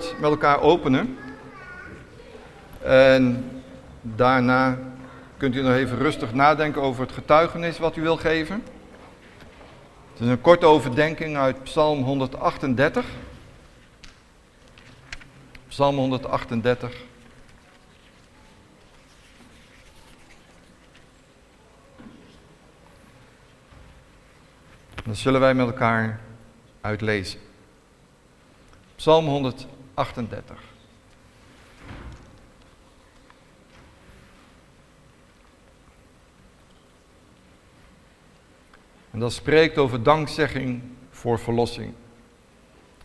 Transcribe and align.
met 0.00 0.30
elkaar 0.30 0.60
openen. 0.60 1.18
En 2.82 3.50
daarna 4.00 4.78
kunt 5.36 5.54
u 5.54 5.62
nog 5.62 5.74
even 5.74 5.98
rustig 5.98 6.32
nadenken 6.32 6.82
over 6.82 7.02
het 7.02 7.12
getuigenis 7.12 7.78
wat 7.78 7.96
u 7.96 8.02
wil 8.02 8.16
geven. 8.16 8.62
Het 10.12 10.20
is 10.20 10.26
een 10.26 10.40
korte 10.40 10.66
overdenking 10.66 11.36
uit 11.36 11.62
Psalm 11.62 12.02
138. 12.02 13.04
Psalm 15.68 15.96
138. 15.96 16.92
Dan 25.04 25.16
zullen 25.16 25.40
wij 25.40 25.54
met 25.54 25.66
elkaar 25.66 26.20
uitlezen. 26.80 27.40
Psalm 28.96 29.26
138. 29.26 29.81
En 39.10 39.18
dat 39.18 39.32
spreekt 39.32 39.78
over 39.78 40.02
dankzegging 40.02 40.82
voor 41.10 41.38
verlossing. 41.38 41.92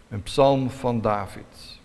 Een 0.10 0.24
psalm 0.24 0.70
van 0.70 1.02
David. 1.02 1.80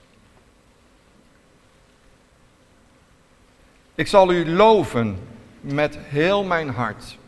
Ik 3.94 4.06
zal 4.06 4.32
u 4.32 4.50
loven 4.50 5.18
met 5.60 5.98
heel 5.98 6.44
mijn 6.44 6.68
hart. 6.68 7.18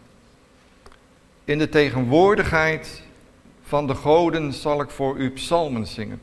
In 1.44 1.58
de 1.58 1.68
tegenwoordigheid 1.68 3.02
van 3.62 3.86
de 3.86 3.94
goden 3.94 4.52
zal 4.52 4.80
ik 4.80 4.90
voor 4.90 5.16
u 5.16 5.30
psalmen 5.30 5.86
zingen. 5.86 6.20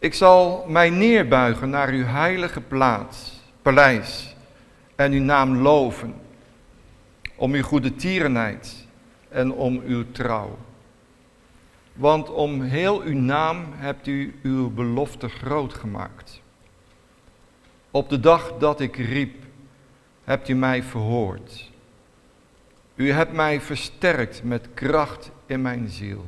Ik 0.00 0.14
zal 0.14 0.64
mij 0.68 0.90
neerbuigen 0.90 1.70
naar 1.70 1.88
uw 1.88 2.04
heilige 2.04 2.60
plaats, 2.60 3.40
paleis, 3.62 4.36
en 4.96 5.12
uw 5.12 5.22
naam 5.22 5.56
loven, 5.56 6.14
om 7.36 7.52
uw 7.52 7.62
goede 7.62 7.96
tierenheid 7.96 8.86
en 9.28 9.52
om 9.52 9.80
uw 9.84 10.04
trouw. 10.12 10.58
Want 11.92 12.30
om 12.30 12.62
heel 12.62 13.00
uw 13.00 13.18
naam 13.18 13.66
hebt 13.74 14.06
u 14.06 14.38
uw 14.42 14.70
belofte 14.70 15.28
groot 15.28 15.74
gemaakt. 15.74 16.40
Op 17.90 18.08
de 18.08 18.20
dag 18.20 18.52
dat 18.58 18.80
ik 18.80 18.96
riep, 18.96 19.44
hebt 20.24 20.48
u 20.48 20.54
mij 20.54 20.82
verhoord. 20.82 21.70
U 22.94 23.12
hebt 23.12 23.32
mij 23.32 23.60
versterkt 23.60 24.42
met 24.42 24.68
kracht 24.74 25.30
in 25.46 25.62
mijn 25.62 25.88
ziel. 25.88 26.26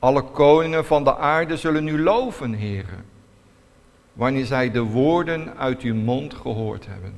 Alle 0.00 0.22
koningen 0.22 0.84
van 0.84 1.04
de 1.04 1.16
aarde 1.16 1.56
zullen 1.56 1.88
u 1.88 2.02
loven, 2.02 2.52
heren, 2.52 3.04
wanneer 4.12 4.44
zij 4.44 4.70
de 4.70 4.82
woorden 4.82 5.56
uit 5.56 5.82
uw 5.82 5.94
mond 5.94 6.34
gehoord 6.34 6.86
hebben. 6.86 7.14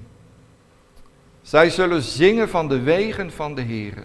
Zij 1.42 1.70
zullen 1.70 2.03
zingen 2.03 2.48
van 2.48 2.69
de 2.69 2.80
wegen 2.80 3.30
van 3.30 3.55
de 3.55 3.62
Heere, 3.62 4.05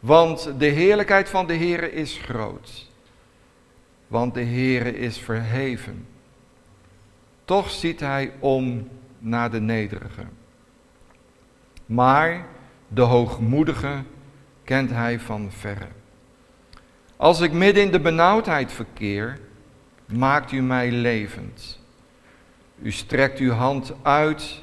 want 0.00 0.52
de 0.58 0.66
heerlijkheid 0.66 1.28
van 1.28 1.46
de 1.46 1.56
Heere 1.56 1.92
is 1.92 2.18
groot, 2.22 2.90
want 4.06 4.34
de 4.34 4.44
Heere 4.44 4.96
is 4.98 5.18
verheven. 5.18 6.06
Toch 7.44 7.70
ziet 7.70 8.00
hij 8.00 8.32
om 8.38 8.88
naar 9.18 9.50
de 9.50 9.60
nederigen. 9.60 10.30
Maar 11.86 12.46
de 12.88 13.00
hoogmoedige 13.00 14.02
kent 14.64 14.90
hij 14.90 15.20
van 15.20 15.50
verre. 15.50 15.88
Als 17.16 17.40
ik 17.40 17.52
midden 17.52 17.82
in 17.82 17.90
de 17.90 18.00
benauwdheid 18.00 18.72
verkeer, 18.72 19.38
maakt 20.06 20.52
u 20.52 20.62
mij 20.62 20.90
levend. 20.90 21.80
U 22.82 22.92
strekt 22.92 23.38
uw 23.38 23.50
hand 23.50 23.92
uit 24.02 24.62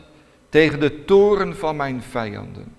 tegen 0.50 0.80
de 0.80 1.06
toren 1.06 1.58
van 1.58 1.76
mijn 1.76 2.02
vijanden. 2.02 2.76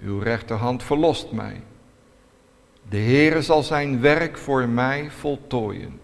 Uw 0.00 0.18
rechterhand 0.18 0.82
verlost 0.82 1.32
mij. 1.32 1.62
De 2.88 2.98
Heere 2.98 3.42
zal 3.42 3.62
zijn 3.62 4.00
werk 4.00 4.38
voor 4.38 4.68
mij 4.68 5.10
voltooien. 5.10 6.00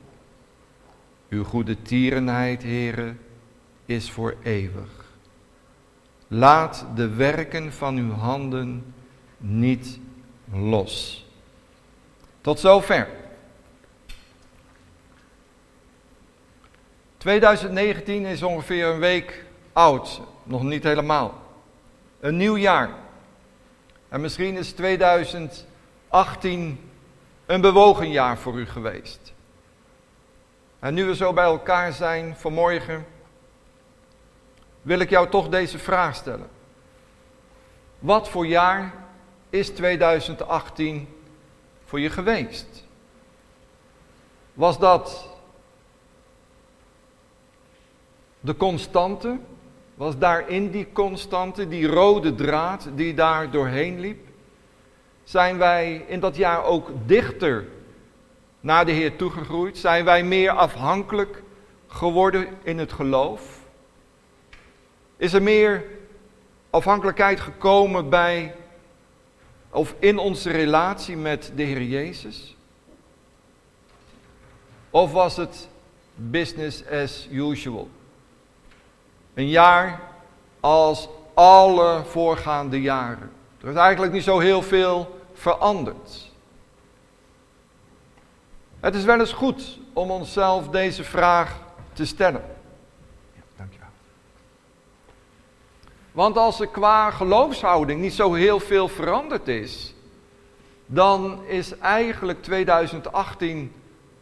Uw 1.28 1.44
goede 1.44 1.82
tierenheid, 1.82 2.62
Heere, 2.62 3.14
is 3.86 4.10
voor 4.10 4.36
eeuwig. 4.42 5.04
Laat 6.28 6.86
de 6.94 7.08
werken 7.08 7.72
van 7.72 7.96
uw 7.96 8.12
handen 8.12 8.94
niet 9.38 9.98
los. 10.52 11.23
Tot 12.44 12.60
zover. 12.60 13.08
2019 17.16 18.24
is 18.24 18.42
ongeveer 18.42 18.86
een 18.86 18.98
week 18.98 19.44
oud, 19.72 20.20
nog 20.42 20.62
niet 20.62 20.82
helemaal. 20.82 21.42
Een 22.20 22.36
nieuw 22.36 22.56
jaar. 22.56 22.90
En 24.08 24.20
misschien 24.20 24.56
is 24.56 24.72
2018 24.72 26.90
een 27.46 27.60
bewogen 27.60 28.10
jaar 28.10 28.38
voor 28.38 28.58
u 28.58 28.66
geweest. 28.66 29.32
En 30.78 30.94
nu 30.94 31.04
we 31.04 31.14
zo 31.14 31.32
bij 31.32 31.44
elkaar 31.44 31.92
zijn 31.92 32.36
vanmorgen, 32.36 33.06
wil 34.82 34.98
ik 34.98 35.10
jou 35.10 35.28
toch 35.28 35.48
deze 35.48 35.78
vraag 35.78 36.14
stellen. 36.14 36.48
Wat 37.98 38.28
voor 38.28 38.46
jaar 38.46 38.94
is 39.50 39.68
2018 39.68 41.08
voor 41.94 42.02
je 42.02 42.10
geweest? 42.10 42.84
Was 44.54 44.78
dat 44.78 45.28
de 48.40 48.56
constante? 48.56 49.38
Was 49.94 50.18
daarin 50.18 50.70
die 50.70 50.92
constante, 50.92 51.68
die 51.68 51.86
rode 51.86 52.34
draad 52.34 52.88
die 52.94 53.14
daar 53.14 53.50
doorheen 53.50 54.00
liep? 54.00 54.26
Zijn 55.24 55.58
wij 55.58 56.04
in 56.06 56.20
dat 56.20 56.36
jaar 56.36 56.64
ook 56.64 56.90
dichter 57.06 57.66
naar 58.60 58.86
de 58.86 58.92
Heer 58.92 59.16
toegegroeid? 59.16 59.78
Zijn 59.78 60.04
wij 60.04 60.24
meer 60.24 60.50
afhankelijk 60.50 61.42
geworden 61.86 62.48
in 62.62 62.78
het 62.78 62.92
geloof? 62.92 63.60
Is 65.16 65.32
er 65.32 65.42
meer 65.42 65.84
afhankelijkheid 66.70 67.40
gekomen 67.40 68.08
bij 68.08 68.54
of 69.74 69.94
in 69.98 70.18
onze 70.18 70.50
relatie 70.50 71.16
met 71.16 71.52
de 71.54 71.62
Heer 71.62 71.82
Jezus? 71.82 72.56
Of 74.90 75.12
was 75.12 75.36
het 75.36 75.68
business 76.14 76.86
as 76.86 77.28
usual? 77.30 77.88
Een 79.34 79.48
jaar 79.48 80.00
als 80.60 81.08
alle 81.34 82.04
voorgaande 82.04 82.80
jaren. 82.80 83.30
Er 83.60 83.68
is 83.68 83.76
eigenlijk 83.76 84.12
niet 84.12 84.22
zo 84.22 84.38
heel 84.38 84.62
veel 84.62 85.20
veranderd. 85.32 86.30
Het 88.80 88.94
is 88.94 89.04
wel 89.04 89.20
eens 89.20 89.32
goed 89.32 89.78
om 89.92 90.10
onszelf 90.10 90.68
deze 90.68 91.04
vraag 91.04 91.58
te 91.92 92.04
stellen. 92.04 92.53
Want 96.14 96.36
als 96.36 96.60
er 96.60 96.66
qua 96.66 97.10
geloofshouding 97.10 98.00
niet 98.00 98.12
zo 98.12 98.32
heel 98.32 98.60
veel 98.60 98.88
veranderd 98.88 99.48
is, 99.48 99.94
dan 100.86 101.44
is 101.46 101.78
eigenlijk 101.78 102.42
2018 102.42 103.72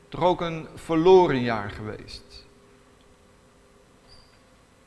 toch 0.08 0.24
ook 0.24 0.40
een 0.40 0.66
verloren 0.74 1.40
jaar 1.40 1.70
geweest. 1.70 2.46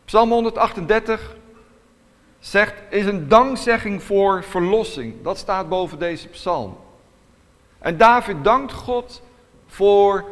Psalm 0.06 0.32
138 0.32 1.36
zegt, 2.40 2.74
is 2.90 3.06
een 3.06 3.28
dankzegging 3.28 4.04
voor 4.04 4.44
verlossing. 4.44 5.22
Dat 5.22 5.38
staat 5.38 5.70
boven 5.70 6.00
deze 6.00 6.28
psalm. 6.28 6.78
En 7.80 7.98
David 7.98 8.44
dankt 8.44 8.74
God 8.74 9.22
voor 9.68 10.26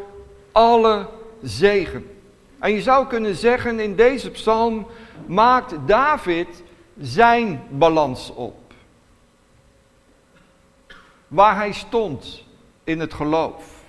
alle 0.52 1.10
zegen. 1.42 2.18
En 2.60 2.72
je 2.72 2.82
zou 2.82 3.08
kunnen 3.08 3.36
zeggen 3.36 3.80
in 3.80 3.96
deze 3.96 4.32
psalm 4.32 4.88
maakt 5.26 5.76
David 5.86 6.63
zijn 7.00 7.64
balans 7.70 8.34
op. 8.34 8.74
Waar 11.28 11.56
hij 11.56 11.72
stond 11.72 12.44
in 12.84 13.00
het 13.00 13.14
geloof. 13.14 13.82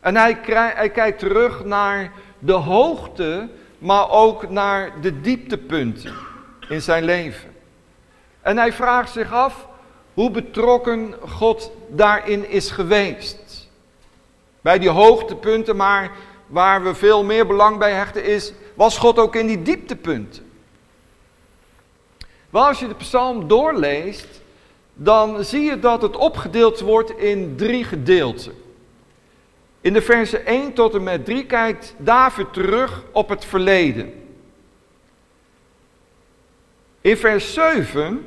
En 0.00 0.16
hij, 0.16 0.38
hij 0.74 0.90
kijkt 0.90 1.18
terug 1.18 1.64
naar 1.64 2.12
de 2.38 2.52
hoogte, 2.52 3.48
maar 3.78 4.10
ook 4.10 4.50
naar 4.50 5.00
de 5.00 5.20
dieptepunten 5.20 6.14
in 6.68 6.82
zijn 6.82 7.04
leven. 7.04 7.54
En 8.40 8.56
hij 8.56 8.72
vraagt 8.72 9.10
zich 9.10 9.32
af 9.32 9.68
hoe 10.14 10.30
betrokken 10.30 11.14
God 11.28 11.70
daarin 11.88 12.50
is 12.50 12.70
geweest. 12.70 13.68
Bij 14.60 14.78
die 14.78 14.88
hoogtepunten, 14.88 15.76
maar 15.76 16.10
waar 16.46 16.82
we 16.82 16.94
veel 16.94 17.24
meer 17.24 17.46
belang 17.46 17.78
bij 17.78 17.92
hechten 17.92 18.24
is, 18.24 18.52
was 18.74 18.98
God 18.98 19.18
ook 19.18 19.36
in 19.36 19.46
die 19.46 19.62
dieptepunten. 19.62 20.47
Maar 22.50 22.62
als 22.62 22.78
je 22.78 22.88
de 22.88 22.94
psalm 22.94 23.48
In 29.80 29.92
de 29.92 30.02
versen 30.02 30.46
1 30.46 30.72
tot 30.72 30.94
en 30.94 31.02
met 31.02 31.24
3 31.24 31.44
kijkt 31.44 31.94
David 31.96 32.52
terug 32.52 33.02
op 33.12 33.28
het 33.28 33.44
verleden. 33.44 34.12
In 37.00 37.16
vers 37.16 37.54
7 37.54 38.26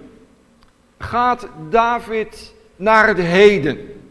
gaat 0.97 1.47
David 1.69 2.53
naar 2.75 3.07
het 3.07 3.17
heden. 3.17 4.01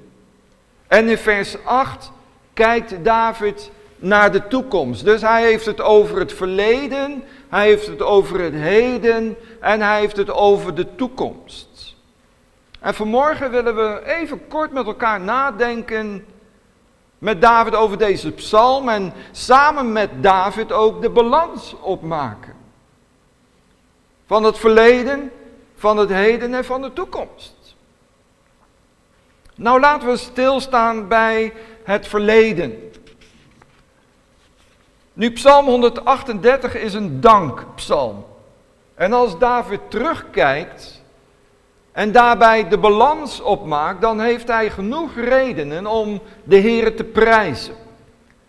En 0.87 1.09
in 1.09 1.19
vers 1.19 1.65
8 1.65 2.13
kijkt 2.53 3.05
David 3.05 3.71
naar 3.97 4.33
de 4.33 4.49
toekomst. 4.49 5.05
Dus 5.05 5.21
hij 5.21 5.43
heeft 5.43 5.67
het 5.67 5.81
over 5.81 6.19
het 6.19 6.33
verleden, 6.33 7.23
hij 7.51 7.67
heeft 7.67 7.87
het 7.87 8.03
over 8.03 8.41
het 8.41 8.55
heden 8.55 9.37
en 9.61 9.81
hij 9.81 10.01
heeft 10.01 10.17
het 10.17 10.31
over 10.31 10.75
de 10.75 10.95
toekomst. 10.95 11.97
En 12.81 12.95
vanmorgen 12.95 13.51
willen 13.51 13.77
we 13.77 14.03
even 14.05 14.49
kort 14.49 14.73
met 14.73 14.87
elkaar 14.87 15.21
nadenken 15.21 16.25
met 17.19 17.41
David 17.41 17.75
over 17.75 17.99
deze 17.99 18.31
psalm 18.31 18.89
en 18.89 19.13
samen 19.31 19.93
met 19.93 20.11
David 20.23 20.73
ook 20.73 21.03
de 21.03 21.11
balans 21.11 21.77
opmaken. 21.81 22.55
Van 24.27 24.45
het 24.45 24.59
verleden, 24.59 25.33
van 25.75 25.97
het 25.97 26.09
heden 26.09 26.55
en 26.55 26.65
van 26.65 26.83
de 26.83 26.93
toekomst. 26.93 27.77
Nou 29.55 29.81
laten 29.81 30.09
we 30.09 30.17
stilstaan 30.17 31.09
bij 31.09 31.53
het 31.85 32.07
verleden. 32.09 32.93
Nu, 35.13 35.31
Psalm 35.31 35.67
138 35.67 36.75
is 36.75 36.95
een 36.95 37.21
dankpsalm. 37.21 38.25
En 38.95 39.13
als 39.13 39.39
David 39.39 39.81
terugkijkt 39.89 41.03
en 41.93 42.13
daarbij 42.13 42.69
de 42.69 42.79
balans 42.79 43.41
opmaakt, 43.41 44.01
dan 44.01 44.21
heeft 44.21 44.49
hij 44.49 44.71
genoeg 44.71 45.15
redenen 45.15 45.87
om 45.87 46.21
de 46.45 46.57
Heer 46.57 46.97
te 46.97 47.05
prijzen. 47.05 47.75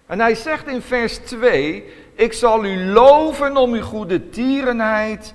En 0.05 0.19
hij 0.19 0.35
zegt 0.35 0.67
in 0.67 0.81
vers 0.81 1.17
2, 1.17 1.83
ik 2.15 2.33
zal 2.33 2.65
u 2.65 2.85
loven 2.85 3.57
om 3.57 3.73
uw 3.73 3.81
goede 3.81 4.29
tierenheid 4.29 5.33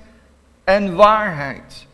en 0.63 0.95
waarheid. 0.95 1.85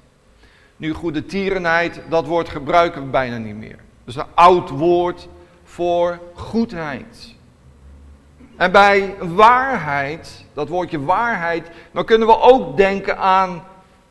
Nu, 0.77 0.93
goede 0.93 1.25
tierenheid, 1.25 2.01
dat 2.09 2.25
woord 2.25 2.49
gebruiken 2.49 3.01
we 3.01 3.07
bijna 3.07 3.37
niet 3.37 3.55
meer. 3.55 3.79
Dat 4.03 4.15
is 4.15 4.15
een 4.15 4.33
oud 4.33 4.69
woord 4.69 5.27
voor 5.63 6.19
goedheid. 6.33 7.32
En 8.55 8.71
bij 8.71 9.15
waarheid, 9.19 10.45
dat 10.53 10.67
woordje 10.67 11.03
waarheid, 11.03 11.69
dan 11.91 12.05
kunnen 12.05 12.27
we 12.27 12.39
ook 12.39 12.77
denken 12.77 13.17
aan 13.17 13.63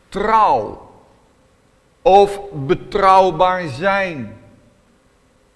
trouw. 0.08 0.90
Of 2.02 2.40
betrouwbaar 2.52 3.68
zijn. 3.68 4.40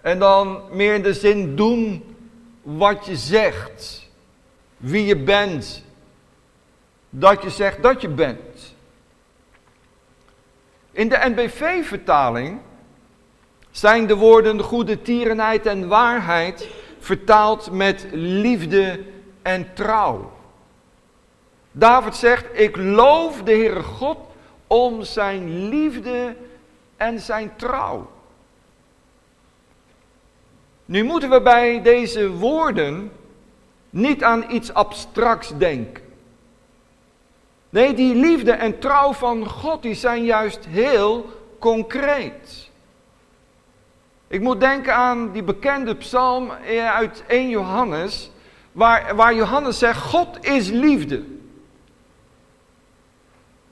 En 0.01 0.19
dan 0.19 0.61
meer 0.71 0.95
in 0.95 1.03
de 1.03 1.15
zin 1.15 1.57
doen 1.57 2.05
wat 2.63 3.07
je 3.07 3.17
zegt. 3.17 4.11
Wie 4.77 5.07
je 5.07 5.17
bent. 5.17 5.85
Dat 7.11 7.43
je 7.43 7.51
zegt 7.51 7.83
dat 7.83 8.01
je 8.01 8.09
bent. 8.09 8.75
In 10.93 11.09
de 11.09 11.19
NBV-vertaling 11.35 12.61
zijn 13.71 14.07
de 14.07 14.17
woorden 14.17 14.61
goede 14.61 15.03
tierenheid 15.03 15.67
en 15.67 15.89
waarheid 15.89 16.69
vertaald 17.07 17.71
met 17.71 18.07
liefde 18.13 19.01
en 19.43 19.75
trouw. 19.75 20.33
David 21.73 22.15
zegt, 22.15 22.45
ik 22.53 22.77
loof 22.77 23.43
de 23.43 23.51
Heere 23.51 23.83
God 23.83 24.19
om 24.67 25.03
zijn 25.03 25.69
liefde 25.69 26.37
en 26.97 27.21
zijn 27.21 27.53
trouw. 27.57 28.11
Nu 30.85 31.05
moeten 31.05 31.31
we 31.31 31.43
bij 31.43 31.83
deze 31.83 32.31
woorden 32.31 33.13
niet 33.91 34.23
aan 34.23 34.45
iets 34.51 34.73
abstracts 34.75 35.59
denken. 35.59 36.05
Nee, 37.71 37.95
die 37.95 38.15
liefde 38.15 38.53
en 38.53 38.79
trouw 38.79 39.13
van 39.13 39.47
God, 39.47 39.83
die 39.83 39.95
zijn 39.95 40.25
juist 40.25 40.65
heel 40.65 41.27
concreet. 41.59 42.66
Ik 44.29 44.41
moet 44.41 44.61
denken 44.61 44.95
aan 44.95 45.33
die 45.33 45.43
bekende 45.43 45.95
psalm 45.95 46.51
uit 46.93 47.25
1 47.27 47.49
Johannes, 47.49 48.31
waar, 48.73 49.17
waar 49.17 49.35
Johannes 49.35 49.79
zegt, 49.79 50.01
God 50.01 50.45
is 50.45 50.69
liefde. 50.69 51.25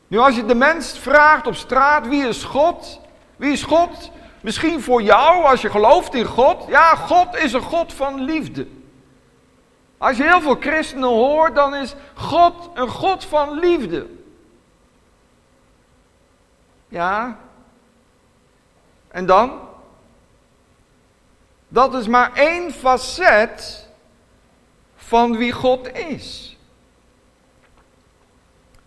Nu 0.06 0.18
als 0.18 0.36
je 0.36 0.44
de 0.44 0.54
mens 0.54 0.98
vraagt 0.98 1.46
op 1.46 1.54
straat, 1.54 2.06
wie 2.06 2.26
is 2.26 2.44
God? 2.44 3.00
Wie 3.36 3.52
is 3.52 3.62
God? 3.62 4.10
Misschien 4.40 4.82
voor 4.82 5.02
jou, 5.02 5.44
als 5.44 5.60
je 5.60 5.70
gelooft 5.70 6.14
in 6.14 6.24
God. 6.24 6.64
Ja, 6.68 6.94
God 6.94 7.36
is 7.36 7.52
een 7.52 7.60
God 7.60 7.92
van 7.92 8.20
liefde. 8.20 8.66
Als 9.98 10.16
je 10.16 10.22
heel 10.22 10.40
veel 10.40 10.56
christenen 10.60 11.08
hoort, 11.08 11.54
dan 11.54 11.74
is 11.74 11.94
God 12.14 12.70
een 12.74 12.88
God 12.88 13.24
van 13.24 13.58
liefde. 13.58 14.06
Ja. 16.88 17.38
En 19.08 19.26
dan? 19.26 19.60
Dat 21.74 21.94
is 21.94 22.06
maar 22.06 22.32
één 22.34 22.72
facet 22.72 23.88
van 24.96 25.36
wie 25.36 25.52
God 25.52 25.96
is. 25.96 26.56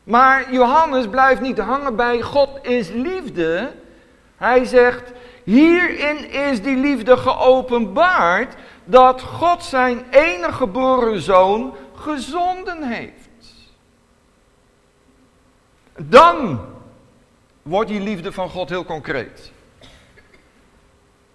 Maar 0.03 0.53
Johannes 0.53 1.07
blijft 1.07 1.41
niet 1.41 1.57
hangen 1.57 1.95
bij 1.95 2.21
God 2.21 2.49
is 2.61 2.89
liefde. 2.89 3.73
Hij 4.37 4.65
zegt, 4.65 5.11
hierin 5.43 6.29
is 6.29 6.61
die 6.61 6.75
liefde 6.75 7.17
geopenbaard 7.17 8.55
dat 8.85 9.21
God 9.21 9.63
zijn 9.63 10.05
enige 10.09 10.51
geboren 10.51 11.21
zoon 11.21 11.75
gezonden 11.95 12.83
heeft. 12.83 13.69
Dan 15.97 16.65
wordt 17.61 17.89
die 17.89 18.01
liefde 18.01 18.31
van 18.31 18.49
God 18.49 18.69
heel 18.69 18.85
concreet. 18.85 19.51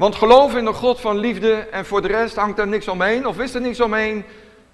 Want 0.03 0.15
geloof 0.15 0.55
in 0.55 0.67
een 0.67 0.75
God 0.75 1.01
van 1.01 1.19
liefde 1.19 1.55
en 1.55 1.87
voor 1.87 2.03
de 2.03 2.09
rest 2.09 2.37
hangt 2.37 2.59
er 2.59 2.67
niks 2.67 2.89
omheen, 2.89 3.27
of 3.27 3.39
is 3.39 3.55
er 3.55 3.61
niks 3.61 3.81
omheen, 3.81 4.25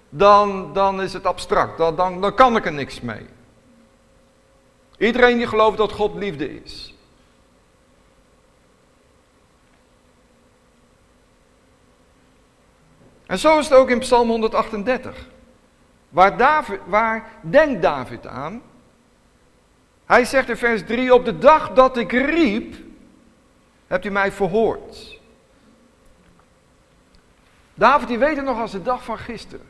dan, 0.09 0.73
dan 0.73 1.01
is 1.01 1.13
het 1.13 1.25
abstract, 1.25 1.77
dan, 1.77 1.95
dan, 1.95 2.21
dan 2.21 2.35
kan 2.35 2.55
ik 2.55 2.65
er 2.65 2.73
niks 2.73 3.01
mee. 3.01 3.25
Iedereen 4.97 5.37
die 5.37 5.47
gelooft 5.47 5.77
dat 5.77 5.91
God 5.91 6.15
liefde 6.15 6.61
is. 6.63 6.95
En 13.25 13.39
zo 13.39 13.59
is 13.59 13.69
het 13.69 13.77
ook 13.77 13.89
in 13.89 13.99
Psalm 13.99 14.29
138. 14.29 15.27
Waar, 16.09 16.37
David, 16.37 16.79
waar 16.85 17.29
denkt 17.41 17.81
David 17.81 18.27
aan? 18.27 18.61
Hij 20.05 20.25
zegt 20.25 20.49
in 20.49 20.57
vers 20.57 20.83
3, 20.85 21.13
op 21.13 21.25
de 21.25 21.37
dag 21.37 21.73
dat 21.73 21.97
ik 21.97 22.11
riep, 22.11 22.75
hebt 23.87 24.05
u 24.05 24.09
mij 24.09 24.31
verhoord. 24.31 25.17
David 27.79 28.07
die 28.07 28.17
weet 28.17 28.35
het 28.35 28.45
nog 28.45 28.59
als 28.59 28.71
de 28.71 28.81
dag 28.81 29.03
van 29.03 29.17
gisteren. 29.17 29.65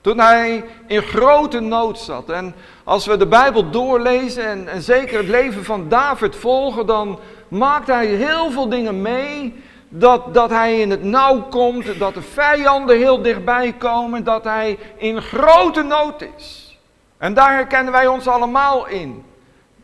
Toen 0.00 0.18
hij 0.18 0.64
in 0.86 1.02
grote 1.02 1.60
nood 1.60 1.98
zat. 1.98 2.30
En 2.30 2.54
als 2.84 3.06
we 3.06 3.16
de 3.16 3.26
Bijbel 3.26 3.70
doorlezen 3.70 4.44
en, 4.44 4.68
en 4.68 4.82
zeker 4.82 5.18
het 5.18 5.28
leven 5.28 5.64
van 5.64 5.88
David 5.88 6.36
volgen, 6.36 6.86
dan 6.86 7.18
maakt 7.48 7.86
hij 7.86 8.06
heel 8.06 8.50
veel 8.50 8.68
dingen 8.68 9.02
mee. 9.02 9.62
Dat, 9.88 10.34
dat 10.34 10.50
hij 10.50 10.80
in 10.80 10.90
het 10.90 11.02
nauw 11.02 11.42
komt, 11.42 11.98
dat 11.98 12.14
de 12.14 12.22
vijanden 12.22 12.96
heel 12.96 13.22
dichtbij 13.22 13.72
komen, 13.72 14.24
dat 14.24 14.44
hij 14.44 14.78
in 14.96 15.22
grote 15.22 15.82
nood 15.82 16.24
is. 16.36 16.78
En 17.18 17.34
daar 17.34 17.52
herkennen 17.52 17.92
wij 17.92 18.06
ons 18.06 18.26
allemaal 18.26 18.86
in. 18.86 19.24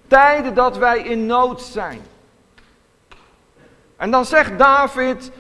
Tijden 0.07 0.55
dat 0.55 0.77
wij 0.77 0.99
in 0.99 1.27
nood 1.27 1.63
zijn. 1.63 2.01
En 3.97 4.11
dan 4.11 4.25
zegt 4.25 4.59
David, 4.59 5.31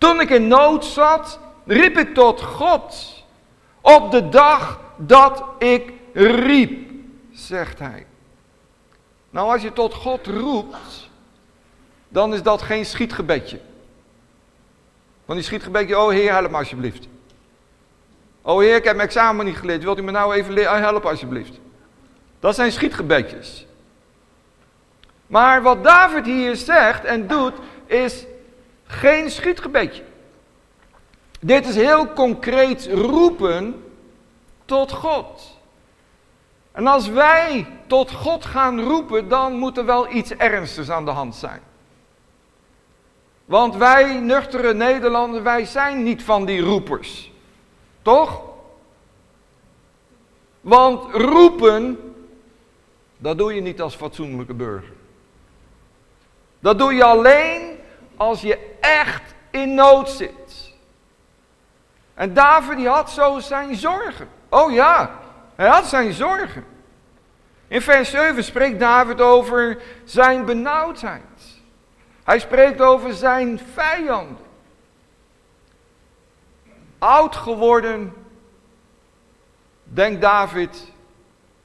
toen 0.00 0.20
ik 0.20 0.30
in 0.30 0.48
nood 0.48 0.84
zat, 0.84 1.38
riep 1.64 1.98
ik 1.98 2.14
tot 2.14 2.40
God. 2.40 3.22
Op 3.80 4.10
de 4.10 4.28
dag 4.28 4.80
dat 4.96 5.44
ik 5.58 5.92
riep, 6.12 6.90
zegt 7.32 7.78
hij. 7.78 8.06
Nou, 9.30 9.52
als 9.52 9.62
je 9.62 9.72
tot 9.72 9.94
God 9.94 10.26
roept, 10.26 11.10
dan 12.08 12.34
is 12.34 12.42
dat 12.42 12.62
geen 12.62 12.86
schietgebedje. 12.86 13.60
Want 15.24 15.38
die 15.38 15.48
schietgebedje, 15.48 15.98
oh 15.98 16.10
Heer, 16.10 16.32
help 16.32 16.50
me 16.50 16.56
alsjeblieft. 16.56 17.08
Oh 18.42 18.60
Heer, 18.60 18.76
ik 18.76 18.84
heb 18.84 18.96
mijn 18.96 19.08
examen 19.08 19.44
niet 19.44 19.56
geleerd, 19.56 19.82
wilt 19.82 19.98
u 19.98 20.02
me 20.02 20.10
nou 20.10 20.34
even 20.34 20.82
helpen 20.82 21.10
alsjeblieft? 21.10 21.58
Dat 22.40 22.54
zijn 22.54 22.72
schietgebedjes. 22.72 23.66
Maar 25.26 25.62
wat 25.62 25.84
David 25.84 26.24
hier 26.24 26.56
zegt 26.56 27.04
en 27.04 27.26
doet, 27.26 27.54
is 27.86 28.24
geen 28.90 29.30
schietgebedje. 29.30 30.02
Dit 31.40 31.66
is 31.66 31.74
heel 31.74 32.12
concreet 32.12 32.88
roepen 32.92 33.84
tot 34.64 34.92
God. 34.92 35.58
En 36.72 36.86
als 36.86 37.08
wij 37.08 37.66
tot 37.86 38.10
God 38.10 38.44
gaan 38.44 38.80
roepen, 38.80 39.28
dan 39.28 39.52
moet 39.52 39.78
er 39.78 39.84
wel 39.84 40.12
iets 40.12 40.30
ernstigs 40.30 40.90
aan 40.90 41.04
de 41.04 41.10
hand 41.10 41.34
zijn. 41.34 41.60
Want 43.44 43.76
wij 43.76 44.20
nuchtere 44.20 44.74
Nederlanders, 44.74 45.42
wij 45.42 45.64
zijn 45.64 46.02
niet 46.02 46.22
van 46.22 46.44
die 46.44 46.60
roepers. 46.60 47.32
Toch? 48.02 48.42
Want 50.60 51.14
roepen, 51.14 51.98
dat 53.16 53.38
doe 53.38 53.54
je 53.54 53.60
niet 53.60 53.80
als 53.80 53.94
fatsoenlijke 53.94 54.54
burger. 54.54 54.92
Dat 56.60 56.78
doe 56.78 56.94
je 56.94 57.04
alleen 57.04 57.69
als 58.20 58.40
je 58.40 58.76
echt 58.80 59.34
in 59.50 59.74
nood 59.74 60.10
zit. 60.10 60.72
En 62.14 62.34
David 62.34 62.76
die 62.76 62.88
had 62.88 63.10
zo 63.10 63.38
zijn 63.38 63.76
zorgen. 63.76 64.28
Oh 64.48 64.72
ja, 64.72 65.18
hij 65.54 65.68
had 65.68 65.86
zijn 65.86 66.12
zorgen. 66.12 66.64
In 67.68 67.82
vers 67.82 68.10
7 68.10 68.44
spreekt 68.44 68.80
David 68.80 69.20
over 69.20 69.82
zijn 70.04 70.44
benauwdheid. 70.44 71.60
Hij 72.24 72.38
spreekt 72.38 72.80
over 72.80 73.14
zijn 73.14 73.60
vijanden. 73.72 74.46
Oud 76.98 77.36
geworden, 77.36 78.14
denkt 79.82 80.20
David 80.20 80.92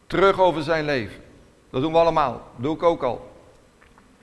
terug 0.08 0.40
over 0.40 0.62
zijn 0.62 0.86
leven. 0.86 1.24
Dat 1.70 1.82
doen 1.82 1.92
we 1.92 1.98
allemaal. 1.98 2.32
Dat 2.32 2.64
doe 2.64 2.76
ik 2.76 2.84
ook 2.84 3.04
al. 3.04 3.35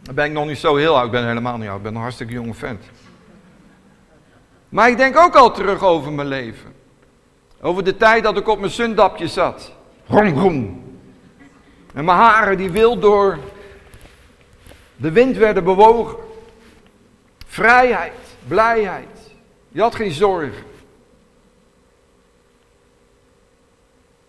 Dan 0.03 0.15
ben 0.15 0.25
ik 0.25 0.33
nog 0.33 0.47
niet 0.47 0.59
zo 0.59 0.77
heel 0.77 0.97
oud. 0.97 1.07
Ik 1.07 1.11
ben 1.11 1.27
helemaal 1.27 1.57
niet 1.57 1.69
oud. 1.69 1.77
Ik 1.77 1.83
ben 1.83 1.95
een 1.95 2.01
hartstikke 2.01 2.33
jonge 2.33 2.55
vent. 2.55 2.85
Maar 4.69 4.89
ik 4.89 4.97
denk 4.97 5.17
ook 5.17 5.35
al 5.35 5.53
terug 5.53 5.83
over 5.83 6.13
mijn 6.13 6.29
leven. 6.29 6.75
Over 7.61 7.85
de 7.85 7.97
tijd 7.97 8.23
dat 8.23 8.37
ik 8.37 8.49
op 8.49 8.59
mijn 8.59 8.73
zundapje 8.73 9.29
zat. 9.29 9.73
Rom, 10.07 10.39
rom. 10.39 10.83
En 11.95 12.05
mijn 12.05 12.19
haren 12.19 12.57
die 12.57 12.71
wild 12.71 13.01
door 13.01 13.39
de 14.97 15.11
wind 15.11 15.37
werden 15.37 15.65
bewogen. 15.65 16.17
Vrijheid, 17.47 18.13
blijheid. 18.49 19.33
Je 19.69 19.81
had 19.81 19.95
geen 19.95 20.13
zorgen. 20.13 20.65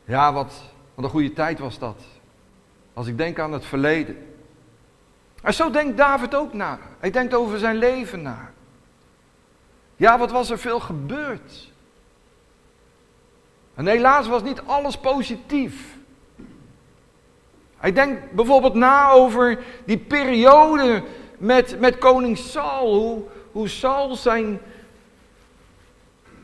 Ja, 0.06 0.34
wat, 0.34 0.62
wat 0.96 1.06
een 1.06 1.12
goede 1.12 1.34
tijd 1.34 1.60
was 1.60 1.80
dat. 1.80 2.04
Als 2.94 3.08
ik 3.08 3.18
denk 3.18 3.40
aan 3.40 3.54
het 3.54 3.66
verleden. 3.66 4.33
En 5.44 5.54
zo 5.54 5.70
denkt 5.70 5.98
David 5.98 6.36
ook 6.36 6.54
na. 6.54 6.80
Hij 7.00 7.12
denkt 7.12 7.34
over 7.34 7.60
zijn 7.60 7.76
leven 7.76 8.22
na. 8.22 8.52
Ja, 9.96 10.18
wat 10.18 10.32
was 10.32 10.50
er 10.50 10.60
veel 10.60 10.80
gebeurd? 10.80 11.72
En 13.76 13.88
helaas 13.88 14.28
was 14.28 14.44
niet 14.44 14.62
alles 14.66 14.98
positief. 14.98 15.98
Hij 17.78 17.92
denkt 17.92 18.32
bijvoorbeeld 18.32 18.74
na 18.74 19.10
over 19.10 19.64
die 19.86 19.98
periode 19.98 21.04
met, 21.38 21.80
met 21.80 21.98
koning 21.98 22.38
Saul. 22.38 23.32
Hoe, 23.52 23.68
Saul 23.68 24.16
zijn, 24.16 24.60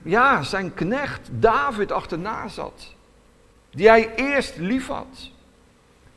ja, 0.01 0.43
zijn 0.43 0.73
knecht 0.73 1.29
David 1.31 1.91
achterna 1.91 2.47
zat. 2.47 2.93
Die 3.69 3.87
hij 3.87 4.15
eerst 4.15 4.57
lief 4.57 4.87
had. 4.87 5.31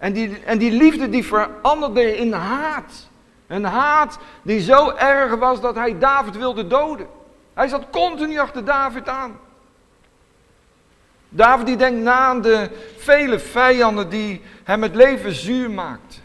En 0.02 0.12
die, 0.12 0.38
en 0.44 0.58
die 0.58 0.70
liefde 0.70 1.08
die 1.08 1.24
veranderde 1.24 2.16
in 2.16 2.32
haat. 2.32 3.08
Een 3.46 3.64
haat 3.64 4.18
die 4.42 4.60
zo 4.60 4.90
erg 4.90 5.34
was 5.34 5.60
dat 5.60 5.74
hij 5.74 5.98
David 5.98 6.36
wilde 6.36 6.66
doden. 6.66 7.06
Hij 7.54 7.68
zat 7.68 7.90
continu 7.90 8.38
achter 8.38 8.64
David 8.64 9.08
aan. 9.08 9.38
David 11.28 11.66
die 11.66 11.76
denkt 11.76 12.02
na 12.02 12.18
aan 12.18 12.42
de 12.42 12.70
vele 12.96 13.38
vijanden 13.38 14.08
die 14.08 14.42
hem 14.64 14.82
het 14.82 14.94
leven 14.94 15.32
zuur 15.32 15.70
maakt. 15.70 16.20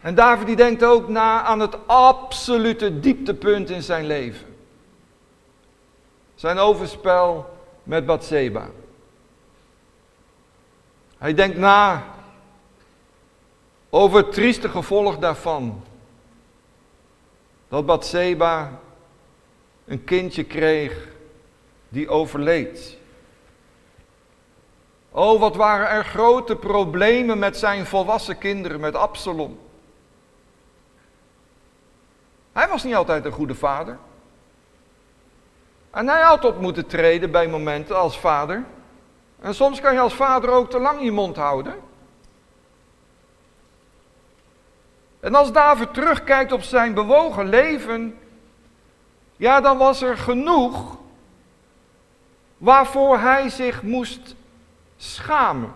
En 0.00 0.14
David 0.14 0.46
die 0.46 0.56
denkt 0.56 0.84
ook 0.84 1.08
na 1.08 1.42
aan 1.42 1.60
het 1.60 1.88
absolute 1.88 3.00
dieptepunt 3.00 3.70
in 3.70 3.82
zijn 3.82 4.06
leven. 4.06 4.56
Zijn 6.34 6.58
overspel 6.58 7.56
met 7.82 8.06
Bathseba. 8.06 8.66
Hij 11.18 11.34
denkt 11.34 11.58
na 11.58 12.14
over 13.90 14.18
het 14.18 14.32
trieste 14.32 14.68
gevolg 14.68 15.18
daarvan. 15.18 15.84
Dat 17.68 17.86
Bathseba 17.86 18.80
een 19.84 20.04
kindje 20.04 20.44
kreeg 20.44 21.08
die 21.88 22.08
overleed. 22.08 22.98
Oh, 25.10 25.40
wat 25.40 25.56
waren 25.56 25.88
er 25.88 26.04
grote 26.04 26.56
problemen 26.56 27.38
met 27.38 27.56
zijn 27.56 27.86
volwassen 27.86 28.38
kinderen, 28.38 28.80
met 28.80 28.94
Absalom. 28.94 29.58
Hij 32.52 32.68
was 32.68 32.84
niet 32.84 32.94
altijd 32.94 33.24
een 33.24 33.32
goede 33.32 33.54
vader. 33.54 33.98
En 35.90 36.08
hij 36.08 36.22
had 36.22 36.44
op 36.44 36.60
moeten 36.60 36.86
treden 36.86 37.30
bij 37.30 37.48
momenten 37.48 37.96
als 37.98 38.18
vader. 38.18 38.64
En 39.40 39.54
soms 39.54 39.80
kan 39.80 39.92
je 39.92 40.00
als 40.00 40.14
vader 40.14 40.50
ook 40.50 40.70
te 40.70 40.78
lang 40.78 41.02
je 41.02 41.12
mond 41.12 41.36
houden. 41.36 41.74
En 45.20 45.34
als 45.34 45.52
David 45.52 45.94
terugkijkt 45.94 46.52
op 46.52 46.62
zijn 46.62 46.94
bewogen 46.94 47.48
leven, 47.48 48.18
ja, 49.36 49.60
dan 49.60 49.78
was 49.78 50.02
er 50.02 50.16
genoeg 50.16 50.96
waarvoor 52.58 53.18
hij 53.18 53.48
zich 53.48 53.82
moest 53.82 54.34
schamen. 54.96 55.72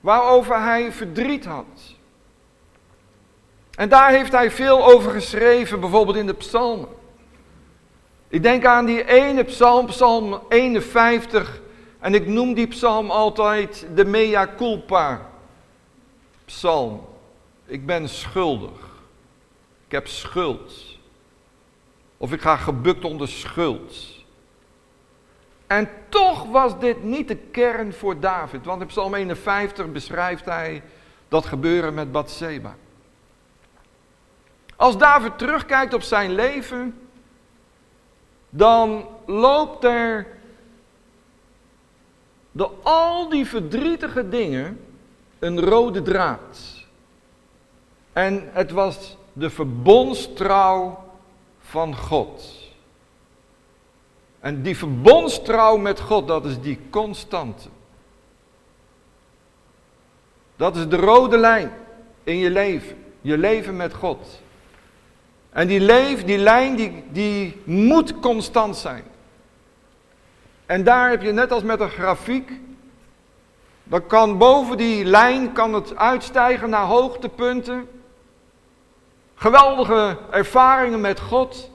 Waarover 0.00 0.62
hij 0.62 0.92
verdriet 0.92 1.44
had. 1.44 1.94
En 3.74 3.88
daar 3.88 4.10
heeft 4.10 4.32
hij 4.32 4.50
veel 4.50 4.84
over 4.84 5.10
geschreven, 5.12 5.80
bijvoorbeeld 5.80 6.16
in 6.16 6.26
de 6.26 6.34
psalmen. 6.34 6.88
Ik 8.28 8.42
denk 8.42 8.64
aan 8.64 8.84
die 8.84 9.04
ene 9.04 9.44
psalm, 9.44 9.86
psalm 9.86 10.40
51. 10.48 11.60
En 11.98 12.14
ik 12.14 12.26
noem 12.26 12.54
die 12.54 12.66
psalm 12.66 13.10
altijd 13.10 13.86
de 13.94 14.04
mea 14.04 14.48
culpa 14.56 15.30
psalm. 16.44 17.06
Ik 17.66 17.86
ben 17.86 18.08
schuldig. 18.08 18.94
Ik 19.86 19.92
heb 19.92 20.06
schuld. 20.06 20.72
Of 22.16 22.32
ik 22.32 22.40
ga 22.40 22.56
gebukt 22.56 23.04
onder 23.04 23.28
schuld. 23.28 24.14
En 25.66 25.88
toch 26.08 26.44
was 26.44 26.78
dit 26.78 27.02
niet 27.02 27.28
de 27.28 27.36
kern 27.36 27.92
voor 27.92 28.20
David. 28.20 28.64
Want 28.64 28.80
in 28.80 28.86
Psalm 28.86 29.14
51 29.14 29.92
beschrijft 29.92 30.44
hij 30.44 30.82
dat 31.28 31.46
gebeuren 31.46 31.94
met 31.94 32.12
Bathseba. 32.12 32.76
Als 34.76 34.98
David 34.98 35.38
terugkijkt 35.38 35.94
op 35.94 36.02
zijn 36.02 36.34
leven, 36.34 36.98
dan 38.50 39.08
loopt 39.26 39.84
er 39.84 40.26
door 42.52 42.72
al 42.82 43.28
die 43.28 43.46
verdrietige 43.46 44.28
dingen 44.28 44.80
een 45.38 45.60
rode 45.60 46.02
draad. 46.02 46.75
En 48.16 48.48
het 48.52 48.70
was 48.70 49.16
de 49.32 49.50
verbondstrouw 49.50 51.04
van 51.60 51.96
God. 51.96 52.54
En 54.40 54.62
die 54.62 54.76
verbondstrouw 54.76 55.76
met 55.76 56.00
God, 56.00 56.28
dat 56.28 56.44
is 56.44 56.60
die 56.60 56.78
constante. 56.90 57.68
Dat 60.56 60.76
is 60.76 60.88
de 60.88 60.96
rode 60.96 61.36
lijn 61.36 61.72
in 62.22 62.36
je 62.36 62.50
leven. 62.50 62.96
Je 63.20 63.38
leven 63.38 63.76
met 63.76 63.94
God. 63.94 64.42
En 65.50 65.66
die, 65.66 65.80
leef, 65.80 66.24
die 66.24 66.38
lijn 66.38 66.76
die, 66.76 67.04
die 67.10 67.60
moet 67.64 68.20
constant 68.20 68.76
zijn. 68.76 69.04
En 70.66 70.84
daar 70.84 71.10
heb 71.10 71.22
je 71.22 71.32
net 71.32 71.52
als 71.52 71.62
met 71.62 71.80
een 71.80 71.90
grafiek. 71.90 72.52
Dan 73.84 74.06
kan 74.06 74.38
boven 74.38 74.76
die 74.76 75.04
lijn 75.04 75.52
kan 75.52 75.74
het 75.74 75.96
uitstijgen 75.96 76.70
naar 76.70 76.86
hoogtepunten. 76.86 77.88
Geweldige 79.38 80.18
ervaringen 80.30 81.00
met 81.00 81.20
God. 81.20 81.70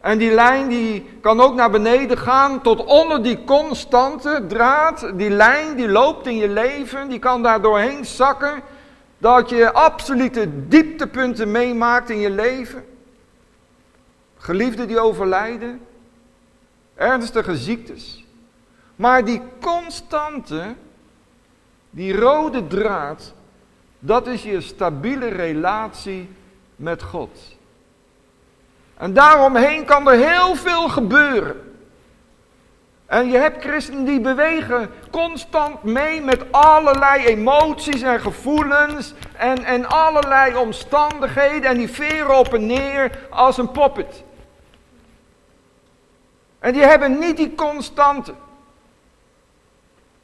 En 0.00 0.18
die 0.18 0.30
lijn 0.30 0.68
die 0.68 1.06
kan 1.20 1.40
ook 1.40 1.54
naar 1.54 1.70
beneden 1.70 2.18
gaan 2.18 2.62
tot 2.62 2.84
onder 2.84 3.22
die 3.22 3.44
constante 3.44 4.44
draad. 4.48 5.10
Die 5.14 5.30
lijn 5.30 5.76
die 5.76 5.88
loopt 5.88 6.26
in 6.26 6.36
je 6.36 6.48
leven, 6.48 7.08
die 7.08 7.18
kan 7.18 7.42
daar 7.42 7.62
doorheen 7.62 8.04
zakken. 8.04 8.62
Dat 9.18 9.48
je 9.48 9.72
absolute 9.72 10.68
dieptepunten 10.68 11.50
meemaakt 11.50 12.10
in 12.10 12.18
je 12.18 12.30
leven. 12.30 12.84
Geliefden 14.36 14.88
die 14.88 15.00
overlijden. 15.00 15.80
Ernstige 16.94 17.56
ziektes. 17.56 18.24
Maar 18.96 19.24
die 19.24 19.42
constante, 19.60 20.74
die 21.90 22.16
rode 22.16 22.66
draad, 22.66 23.34
dat 23.98 24.26
is 24.26 24.42
je 24.42 24.60
stabiele 24.60 25.28
relatie 25.28 26.28
met 26.76 27.02
God. 27.02 27.56
En 28.96 29.12
daaromheen 29.12 29.84
kan 29.84 30.08
er 30.08 30.30
heel 30.30 30.54
veel 30.54 30.88
gebeuren. 30.88 31.74
En 33.06 33.30
je 33.30 33.36
hebt 33.36 33.64
christenen 33.64 34.04
die 34.04 34.20
bewegen 34.20 34.90
constant 35.10 35.82
mee 35.82 36.20
met 36.20 36.52
allerlei 36.52 37.24
emoties 37.24 38.02
en 38.02 38.20
gevoelens 38.20 39.14
en, 39.36 39.64
en 39.64 39.86
allerlei 39.88 40.56
omstandigheden 40.56 41.70
en 41.70 41.76
die 41.76 41.90
veren 41.90 42.38
op 42.38 42.54
en 42.54 42.66
neer 42.66 43.26
als 43.30 43.58
een 43.58 43.70
poppet. 43.70 44.24
En 46.58 46.72
die 46.72 46.82
hebben 46.82 47.18
niet 47.18 47.36
die 47.36 47.54
constante. 47.54 48.34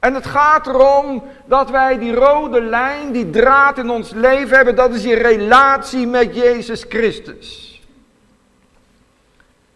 En 0.00 0.14
het 0.14 0.26
gaat 0.26 0.66
erom 0.66 1.22
dat 1.44 1.70
wij 1.70 1.98
die 1.98 2.14
rode 2.14 2.62
lijn, 2.62 3.12
die 3.12 3.30
draad 3.30 3.78
in 3.78 3.90
ons 3.90 4.10
leven 4.10 4.56
hebben, 4.56 4.76
dat 4.76 4.94
is 4.94 5.02
die 5.02 5.14
relatie 5.14 6.06
met 6.06 6.34
Jezus 6.34 6.84
Christus. 6.88 7.80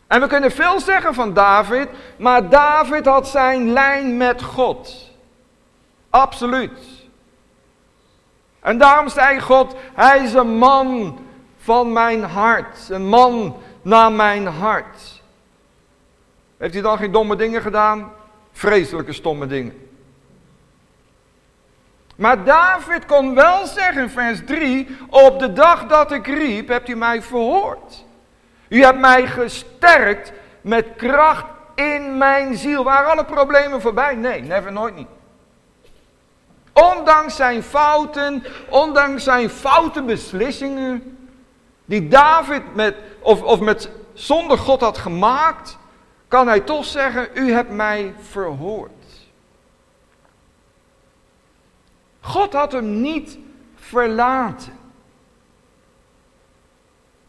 En 0.06 0.20
we 0.20 0.26
kunnen 0.26 0.50
veel 0.50 0.80
zeggen 0.80 1.14
van 1.14 1.32
David, 1.32 1.88
maar 2.16 2.48
David 2.48 3.06
had 3.06 3.28
zijn 3.28 3.72
lijn 3.72 4.16
met 4.16 4.42
God. 4.42 5.10
Absoluut. 6.10 6.78
En 8.60 8.78
daarom 8.78 9.08
zei 9.08 9.40
God, 9.40 9.74
hij 9.94 10.18
is 10.18 10.34
een 10.34 10.56
man 10.56 11.18
van 11.58 11.92
mijn 11.92 12.22
hart, 12.22 12.88
een 12.88 13.06
man 13.06 13.56
naar 13.82 14.12
mijn 14.12 14.46
hart. 14.46 15.22
Heeft 16.56 16.74
hij 16.74 16.82
dan 16.82 16.98
geen 16.98 17.12
domme 17.12 17.36
dingen 17.36 17.62
gedaan? 17.62 18.12
Vreselijke 18.52 19.12
stomme 19.12 19.46
dingen. 19.46 19.88
Maar 22.16 22.44
David 22.44 23.06
kon 23.06 23.34
wel 23.34 23.66
zeggen 23.66 24.10
vers 24.10 24.40
3, 24.46 24.96
op 25.08 25.38
de 25.38 25.52
dag 25.52 25.86
dat 25.86 26.12
ik 26.12 26.26
riep, 26.26 26.68
hebt 26.68 26.88
u 26.88 26.96
mij 26.96 27.22
verhoord. 27.22 28.04
U 28.68 28.82
hebt 28.82 28.98
mij 28.98 29.26
gesterkt 29.26 30.32
met 30.60 30.86
kracht 30.96 31.44
in 31.74 32.18
mijn 32.18 32.56
ziel. 32.56 32.84
Waren 32.84 33.10
alle 33.10 33.24
problemen 33.24 33.80
voorbij? 33.80 34.14
Nee, 34.14 34.42
never, 34.42 34.72
nooit 34.72 34.96
niet. 34.96 35.08
Ondanks 36.72 37.36
zijn 37.36 37.62
fouten, 37.62 38.44
ondanks 38.68 39.24
zijn 39.24 39.50
foute 39.50 40.02
beslissingen, 40.02 41.18
die 41.84 42.08
David 42.08 42.74
met, 42.74 42.96
of, 43.20 43.42
of 43.42 43.60
met 43.60 43.90
zonder 44.12 44.58
God 44.58 44.80
had 44.80 44.98
gemaakt, 44.98 45.78
kan 46.28 46.48
hij 46.48 46.60
toch 46.60 46.84
zeggen, 46.84 47.28
u 47.34 47.52
hebt 47.52 47.70
mij 47.70 48.14
verhoord. 48.30 48.93
God 52.24 52.52
had 52.52 52.72
hem 52.72 53.00
niet 53.00 53.38
verlaten. 53.74 54.72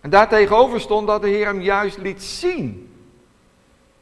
En 0.02 0.10
daartegenover 0.10 0.80
stond 0.80 1.08
dat 1.08 1.22
de 1.22 1.28
Heer 1.28 1.46
hem 1.46 1.62
juist 1.62 1.98
liet 1.98 2.24
zien. 2.24 2.94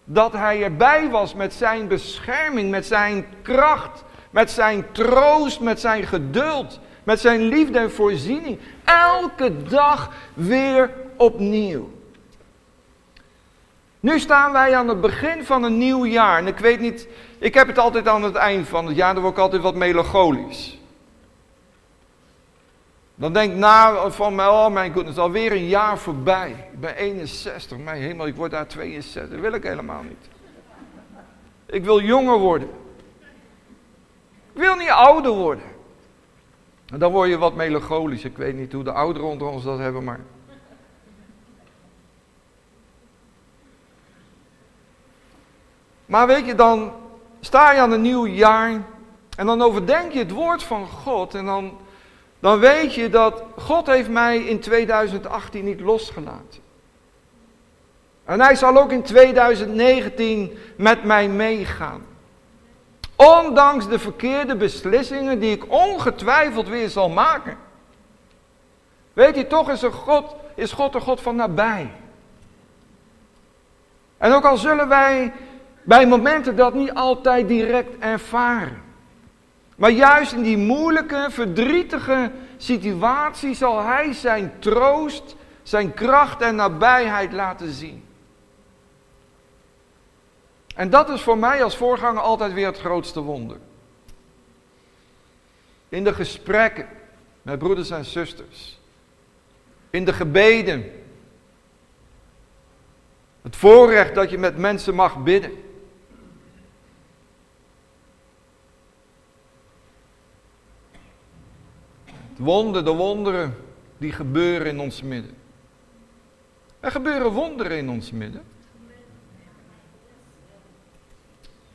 Dat 0.04 0.34
hij 0.34 0.64
erbij 0.64 1.10
was 1.10 1.34
met 1.34 1.54
zijn 1.54 1.88
bescherming, 1.88 2.70
met 2.70 2.86
zijn 2.86 3.26
kracht, 3.42 4.04
met 4.30 4.52
zijn 4.52 4.86
troost, 4.92 5.60
met 5.60 5.80
zijn 5.80 6.04
geduld, 6.04 6.80
met 7.04 7.20
zijn 7.20 7.42
liefde 7.42 7.80
en 7.80 7.92
voorziening. 7.92 8.60
Elke 8.84 9.64
dag 9.64 10.12
weer 10.34 10.92
opnieuw. 11.18 11.92
Nu 14.00 14.20
staan 14.20 14.52
wij 14.52 14.76
aan 14.76 14.88
het 14.88 15.02
begin 15.02 15.46
van 15.46 15.64
een 15.64 15.78
nieuw 15.78 16.06
jaar. 16.06 16.38
En 16.38 16.48
ik 16.48 16.58
weet 16.58 16.80
niet, 16.80 17.08
ik 17.38 17.54
heb 17.54 17.68
het 17.68 17.78
altijd 17.78 18.08
aan 18.08 18.24
het 18.24 18.36
eind 18.36 18.68
van 18.68 18.86
het 18.86 18.96
jaar, 18.96 19.14
dan 19.14 19.24
word 19.24 19.36
ik 19.36 19.42
altijd 19.42 19.62
wat 19.62 19.76
melancholisch. 19.76 20.82
Dan 23.16 23.34
denk 23.34 23.56
na 23.56 24.10
van, 24.10 24.40
oh 24.40 24.70
mijn 24.70 24.94
goodness, 24.94 25.18
alweer 25.18 25.52
een 25.52 25.68
jaar 25.68 25.98
voorbij. 25.98 26.70
Ik 26.72 26.80
ben 26.80 26.96
61, 26.96 27.78
mijn 27.78 28.02
hemel, 28.02 28.28
ik 28.28 28.36
word 28.36 28.52
daar 28.52 28.68
62. 28.68 29.32
Dat 29.32 29.42
wil 29.42 29.54
ik 29.54 29.64
helemaal 29.64 30.04
niet. 30.04 30.30
Ik 31.66 31.84
wil 31.84 32.02
jonger 32.02 32.38
worden. 32.38 32.70
Ik 34.54 34.62
wil 34.62 34.76
niet 34.76 34.90
ouder 34.90 35.32
worden. 35.32 35.64
En 36.86 37.00
dan 37.00 37.12
word 37.12 37.30
je 37.30 37.38
wat 37.38 37.56
melancholisch. 37.56 38.24
Ik 38.24 38.38
weet 38.38 38.56
niet 38.56 38.74
hoe 38.74 38.84
de 38.84 38.92
ouderen 38.92 39.30
onder 39.30 39.48
ons 39.48 39.64
dat 39.64 39.80
hebben, 39.80 40.04
maar... 40.04 40.20
Maar 46.06 46.28
weet 46.28 46.46
je, 46.46 46.56
dan 46.56 46.92
sta 47.40 47.72
je 47.72 47.80
aan 47.80 47.92
een 47.92 48.02
nieuw 48.02 48.28
jaar 48.28 48.82
en 49.38 49.46
dan 49.46 49.62
overdenk 49.62 50.12
je 50.12 50.20
het 50.20 50.32
woord 50.32 50.64
van 50.64 50.88
God 50.88 51.36
en 51.36 51.46
dan 51.46 51.78
dan 52.44 52.60
weet 52.60 52.94
je 52.94 53.10
dat 53.10 53.44
God 53.58 53.88
heeft 53.88 54.10
mij 54.10 54.38
in 54.38 54.60
2018 54.60 55.66
niet 55.66 55.80
losgelaten. 55.80 56.62
En 58.26 58.42
hij 58.42 58.56
zal 58.56 58.78
ook 58.78 58.92
in 58.92 59.04
2019 59.04 60.58
met 60.78 61.04
mij 61.04 61.28
meegaan. 61.30 62.06
Ondanks 63.16 63.88
de 63.88 64.00
verkeerde 64.00 64.56
beslissingen 64.56 65.40
die 65.40 65.52
ik 65.52 65.72
ongetwijfeld 65.72 66.68
weer 66.68 66.90
zal 66.90 67.10
maken. 67.10 67.58
Weet 69.14 69.36
je, 69.36 69.48
toch 69.48 69.70
is, 69.70 69.84
er 69.84 69.94
God, 69.94 70.36
is 70.56 70.72
God 70.72 70.96
een 70.96 71.02
God 71.02 71.22
van 71.22 71.36
nabij. 71.36 71.92
En 74.18 74.34
ook 74.34 74.46
al 74.46 74.58
zullen 74.58 74.88
wij 74.88 75.34
bij 75.84 76.08
momenten 76.08 76.56
dat 76.56 76.74
niet 76.74 76.94
altijd 76.94 77.48
direct 77.48 77.98
ervaren. 78.00 78.83
Maar 79.76 79.92
juist 79.92 80.32
in 80.32 80.42
die 80.42 80.58
moeilijke, 80.58 81.28
verdrietige 81.30 82.32
situatie 82.58 83.54
zal 83.54 83.84
Hij 83.84 84.14
zijn 84.14 84.54
troost, 84.60 85.36
zijn 85.64 85.94
kracht 85.94 86.42
en 86.42 86.56
nabijheid 86.56 87.32
laten 87.32 87.72
zien. 87.72 88.06
En 90.76 90.90
dat 90.90 91.10
is 91.10 91.22
voor 91.22 91.38
mij 91.38 91.64
als 91.64 91.78
voorganger 91.78 92.22
altijd 92.22 92.54
weer 92.54 92.66
het 92.66 92.80
grootste 92.80 93.20
wonder. 93.20 93.58
In 95.90 96.04
de 96.04 96.14
gesprekken 96.14 96.88
met 97.42 97.60
broeders 97.60 97.90
en 97.90 98.06
zusters. 98.06 98.80
In 99.90 100.06
de 100.06 100.14
gebeden. 100.14 101.04
Het 103.42 103.56
voorrecht 103.56 104.16
dat 104.16 104.30
je 104.30 104.38
met 104.38 104.58
mensen 104.58 104.96
mag 104.96 105.24
bidden. 105.24 105.52
Wonder, 112.38 112.86
de 112.86 112.92
wonderen 112.92 113.56
die 113.98 114.12
gebeuren 114.12 114.68
in 114.68 114.80
ons 114.80 115.02
midden. 115.02 115.38
Er 116.80 116.92
gebeuren 116.92 117.32
wonderen 117.32 117.78
in 117.78 117.90
ons 117.90 118.12
midden. 118.12 118.44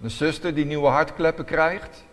Een 0.03 0.11
zuster 0.11 0.55
die 0.55 0.64
nieuwe 0.64 0.87
hartkleppen 0.87 1.44
krijgt. 1.44 2.05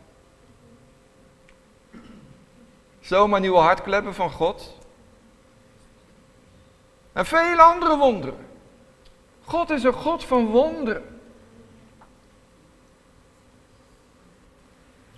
Zomaar 3.00 3.40
nieuwe 3.40 3.58
hartkleppen 3.58 4.14
van 4.14 4.32
God. 4.32 4.78
En 7.14 7.26
vele 7.26 7.62
andere 7.62 7.98
wonderen. 7.98 8.46
God 9.44 9.70
is 9.70 9.84
een 9.84 9.94
God 9.94 10.24
van 10.24 10.46
wonderen. 10.46 11.20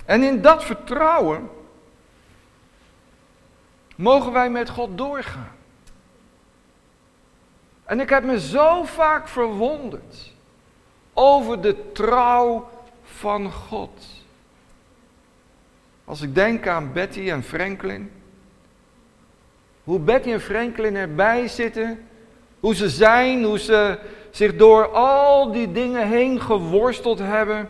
En 0.05 0.23
in 0.23 0.41
dat 0.41 0.63
vertrouwen 0.63 1.49
mogen 3.97 4.31
wij 4.31 4.49
met 4.49 4.69
God 4.69 4.97
doorgaan. 4.97 5.55
En 7.85 7.99
ik 7.99 8.09
heb 8.09 8.23
me 8.23 8.39
zo 8.39 8.83
vaak 8.83 9.27
verwonderd 9.27 10.33
over 11.13 11.61
de 11.61 11.91
trouw 11.91 12.69
van 13.03 13.51
God. 13.51 14.05
Als 16.05 16.21
ik 16.21 16.35
denk 16.35 16.67
aan 16.67 16.93
Betty 16.93 17.29
en 17.29 17.43
Franklin. 17.43 18.11
Hoe 19.83 19.99
Betty 19.99 20.31
en 20.31 20.41
Franklin 20.41 20.95
erbij 20.95 21.47
zitten. 21.47 22.07
Hoe 22.59 22.75
ze 22.75 22.89
zijn, 22.89 23.43
hoe 23.43 23.59
ze 23.59 23.99
zich 24.31 24.55
door 24.55 24.87
al 24.91 25.51
die 25.51 25.71
dingen 25.71 26.07
heen 26.07 26.41
geworsteld 26.41 27.19
hebben. 27.19 27.69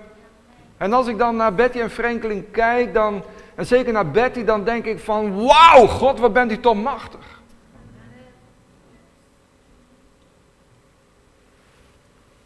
En 0.77 0.93
als 0.93 1.07
ik 1.07 1.17
dan 1.17 1.35
naar 1.35 1.53
Betty 1.53 1.79
en 1.79 1.89
Franklin 1.89 2.51
kijk, 2.51 2.93
dan 2.93 3.23
en 3.57 3.65
zeker 3.65 3.93
naar 3.93 4.11
Betty, 4.11 4.43
dan 4.43 4.63
denk 4.63 4.85
ik 4.85 4.99
van, 4.99 5.45
wauw, 5.45 5.87
God, 5.87 6.19
wat 6.19 6.33
bent 6.33 6.51
u 6.51 6.59
toch 6.59 6.75
machtig. 6.75 7.41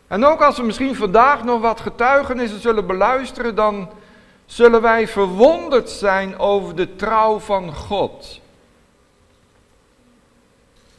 En 0.08 0.26
ook 0.26 0.42
als 0.42 0.58
we 0.58 0.64
misschien 0.64 0.96
vandaag 0.96 1.44
nog 1.44 1.62
wat 1.62 1.80
getuigenissen 1.80 2.60
zullen 2.60 2.88
beluisteren, 2.88 3.56
dan 3.56 3.90
zullen 4.46 4.82
wij 4.82 5.08
verwonderd 5.08 5.90
zijn 5.90 6.38
over 6.40 6.76
de 6.76 6.96
trouw 6.96 7.40
van 7.40 7.74
God. 7.74 8.40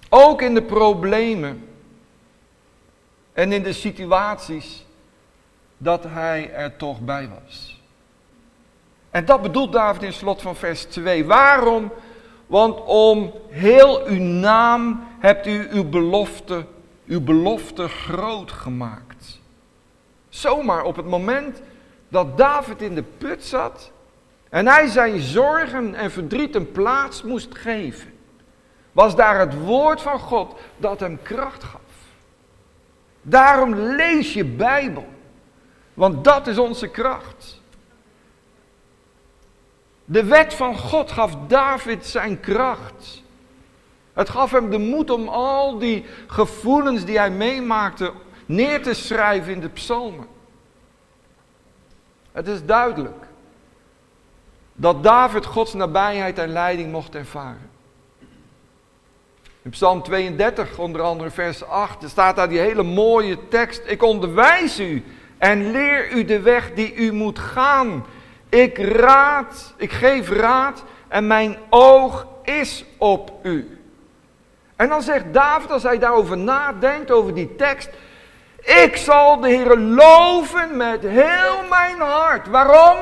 Ook 0.09 0.43
in 0.43 0.55
de 0.55 0.63
problemen 0.63 1.69
en 3.33 3.53
in 3.53 3.63
de 3.63 3.73
situaties 3.73 4.87
dat 5.77 6.05
hij 6.05 6.51
er 6.53 6.77
toch 6.77 7.01
bij 7.01 7.31
was. 7.45 7.82
En 9.13 9.25
dat 9.25 9.43
bedoelt 9.43 9.73
David 9.73 10.03
in 10.03 10.13
slot 10.13 10.43
van 10.43 10.57
vers 10.57 10.85
2. 10.85 11.25
Waarom? 11.25 11.93
Want 12.47 12.85
om 12.85 13.33
heel 13.49 14.07
uw 14.07 14.23
naam 14.23 15.05
hebt 15.19 15.47
u 15.47 15.69
uw 15.71 15.89
belofte, 15.89 16.65
uw 17.07 17.21
belofte 17.21 17.89
groot 17.89 18.53
gemaakt. 18.53 19.41
Zomaar 20.29 20.85
op 20.85 20.97
het 20.97 21.07
moment 21.07 21.63
dat 22.09 22.39
David 22.39 22.83
in 22.83 22.95
de 22.95 23.03
put 23.03 23.45
zat 23.45 23.91
en 24.49 24.67
hij 24.67 24.87
zijn 24.87 25.21
zorgen 25.21 25.95
en 25.95 26.11
verdriet 26.11 26.55
een 26.55 26.73
plaats 26.73 27.23
moest 27.23 27.55
geven, 27.55 28.13
was 28.93 29.17
daar 29.17 29.39
het 29.39 29.59
woord 29.59 30.01
van 30.01 30.19
God 30.19 30.61
dat 30.77 31.01
hem 31.01 31.19
kracht 31.23 31.65
gaf. 31.65 31.81
Daarom 33.23 33.75
lees 33.75 34.33
je 34.33 34.45
Bijbel, 34.45 35.07
want 35.95 36.25
dat 36.25 36.47
is 36.47 36.59
onze 36.59 36.89
kracht. 36.89 37.62
De 40.05 40.25
wet 40.25 40.55
van 40.55 40.79
God 40.79 41.13
gaf 41.13 41.37
David 41.49 42.07
zijn 42.07 42.41
kracht. 42.41 43.23
Het 44.13 44.29
gaf 44.29 44.51
hem 44.51 44.71
de 44.71 44.79
moed 44.79 45.11
om 45.11 45.29
al 45.29 45.79
die 45.79 46.05
gevoelens 46.27 47.05
die 47.05 47.19
hij 47.19 47.31
meemaakte 47.31 48.13
neer 48.47 48.83
te 48.83 48.95
schrijven 48.95 49.53
in 49.53 49.61
de 49.61 49.69
psalmen. 49.69 50.27
Het 52.33 52.47
is 52.47 52.65
duidelijk 52.65 53.25
dat 54.73 55.03
David 55.03 55.47
Gods 55.47 55.75
nabijheid 55.75 56.39
en 56.39 56.49
leiding 56.49 56.93
mocht 56.93 57.15
ervaren. 57.15 57.71
In 59.63 59.71
Psalm 59.71 60.03
32, 60.03 60.79
onder 60.79 61.01
andere 61.01 61.31
vers 61.31 61.65
8, 61.65 62.03
er 62.03 62.09
staat 62.09 62.37
daar 62.37 62.49
die 62.49 62.59
hele 62.59 62.83
mooie 62.83 63.49
tekst. 63.49 63.83
Ik 63.87 64.03
onderwijs 64.03 64.81
u 64.81 65.05
en 65.39 65.71
leer 65.71 66.11
u 66.11 66.25
de 66.25 66.41
weg 66.41 66.73
die 66.73 66.95
u 66.95 67.13
moet 67.13 67.39
gaan. 67.39 68.05
Ik 68.53 68.79
raad, 68.79 69.75
ik 69.77 69.93
geef 69.93 70.31
raad 70.31 70.85
en 71.09 71.27
mijn 71.27 71.59
oog 71.71 72.27
is 72.43 72.85
op 72.99 73.33
u. 73.43 73.81
En 74.77 74.89
dan 74.89 75.03
zegt 75.03 75.25
David, 75.33 75.71
als 75.71 75.83
hij 75.83 75.99
daarover 75.99 76.39
nadenkt, 76.39 77.11
over 77.11 77.35
die 77.35 77.57
tekst. 77.57 77.91
Ik 78.63 78.97
zal 78.97 79.41
de 79.41 79.49
Heer 79.49 79.77
loven 79.79 80.77
met 80.77 81.03
heel 81.03 81.63
mijn 81.71 82.01
hart. 82.01 82.49
Waarom? 82.49 82.99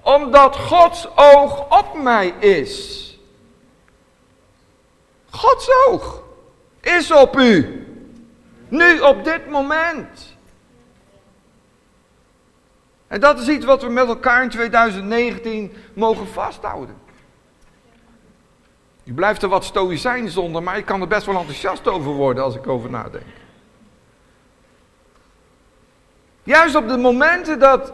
Omdat 0.00 0.56
Gods 0.56 1.08
oog 1.16 1.78
op 1.78 1.94
mij 1.94 2.28
is. 2.38 3.18
Gods 5.30 5.70
oog 5.88 6.22
is 6.80 7.10
op 7.10 7.38
u. 7.38 7.84
Nu, 8.68 9.00
op 9.00 9.24
dit 9.24 9.50
moment. 9.50 10.29
En 13.10 13.20
dat 13.20 13.40
is 13.40 13.48
iets 13.48 13.64
wat 13.64 13.82
we 13.82 13.88
met 13.88 14.06
elkaar 14.08 14.42
in 14.42 14.48
2019 14.48 15.72
mogen 15.94 16.26
vasthouden. 16.26 16.96
Ik 19.04 19.14
blijf 19.14 19.42
er 19.42 19.48
wat 19.48 19.64
stoïcijn 19.64 20.28
zonder, 20.28 20.62
maar 20.62 20.76
ik 20.76 20.84
kan 20.84 21.00
er 21.00 21.08
best 21.08 21.26
wel 21.26 21.36
enthousiast 21.36 21.88
over 21.88 22.12
worden 22.12 22.44
als 22.44 22.54
ik 22.54 22.66
over 22.66 22.90
nadenk. 22.90 23.24
Juist 26.42 26.74
op 26.74 26.88
de 26.88 26.96
momenten 26.96 27.58
dat 27.58 27.92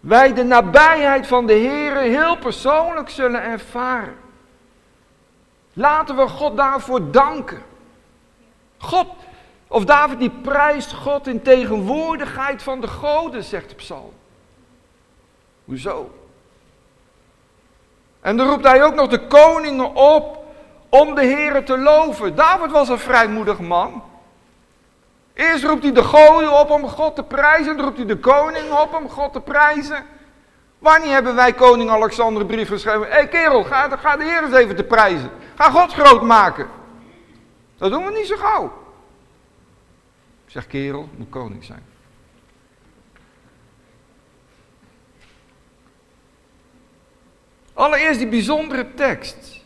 wij 0.00 0.32
de 0.34 0.44
nabijheid 0.44 1.26
van 1.26 1.46
de 1.46 1.52
Heer 1.52 1.96
heel 1.96 2.36
persoonlijk 2.36 3.10
zullen 3.10 3.42
ervaren. 3.42 4.16
Laten 5.72 6.16
we 6.16 6.28
God 6.28 6.56
daarvoor 6.56 7.10
danken. 7.10 7.62
God, 8.78 9.08
of 9.68 9.84
David 9.84 10.18
die 10.18 10.32
prijst 10.42 10.92
God 10.92 11.26
in 11.26 11.42
tegenwoordigheid 11.42 12.62
van 12.62 12.80
de 12.80 12.88
goden, 12.88 13.44
zegt 13.44 13.68
de 13.68 13.74
psalm. 13.74 14.18
Hoezo? 15.70 16.10
En 18.20 18.36
dan 18.36 18.48
roept 18.48 18.64
hij 18.64 18.84
ook 18.84 18.94
nog 18.94 19.08
de 19.08 19.26
koningen 19.26 19.94
op 19.94 20.44
om 20.88 21.14
de 21.14 21.24
Heeren 21.24 21.64
te 21.64 21.78
loven. 21.78 22.34
David 22.34 22.70
was 22.70 22.88
een 22.88 22.98
vrijmoedig 22.98 23.60
man. 23.60 24.02
Eerst 25.34 25.64
roept 25.64 25.82
hij 25.82 25.92
de 25.92 26.04
goden 26.04 26.60
op 26.60 26.70
om 26.70 26.88
God 26.88 27.14
te 27.14 27.22
prijzen. 27.22 27.76
Dan 27.76 27.84
roept 27.84 27.96
hij 27.96 28.06
de 28.06 28.18
koning 28.18 28.72
op 28.72 28.94
om 28.94 29.08
God 29.08 29.32
te 29.32 29.40
prijzen. 29.40 30.04
Wanneer 30.78 31.12
hebben 31.12 31.34
wij 31.34 31.52
koning 31.52 31.90
Alexander 31.90 32.42
een 32.42 32.48
brief 32.48 32.68
geschreven? 32.68 33.06
Hé 33.06 33.12
hey 33.12 33.28
kerel, 33.28 33.64
ga, 33.64 33.96
ga 33.96 34.16
de 34.16 34.24
Heer 34.24 34.44
eens 34.44 34.54
even 34.54 34.76
te 34.76 34.84
prijzen. 34.84 35.30
Ga 35.54 35.70
God 35.70 35.92
groot 35.92 36.22
maken. 36.22 36.68
Dat 37.78 37.90
doen 37.90 38.04
we 38.04 38.12
niet 38.12 38.26
zo 38.26 38.36
gauw. 38.36 38.72
Zeg 40.46 40.66
kerel, 40.66 41.08
moet 41.16 41.28
koning 41.28 41.64
zijn. 41.64 41.84
Allereerst 47.80 48.18
die 48.18 48.28
bijzondere 48.28 48.94
tekst. 48.94 49.64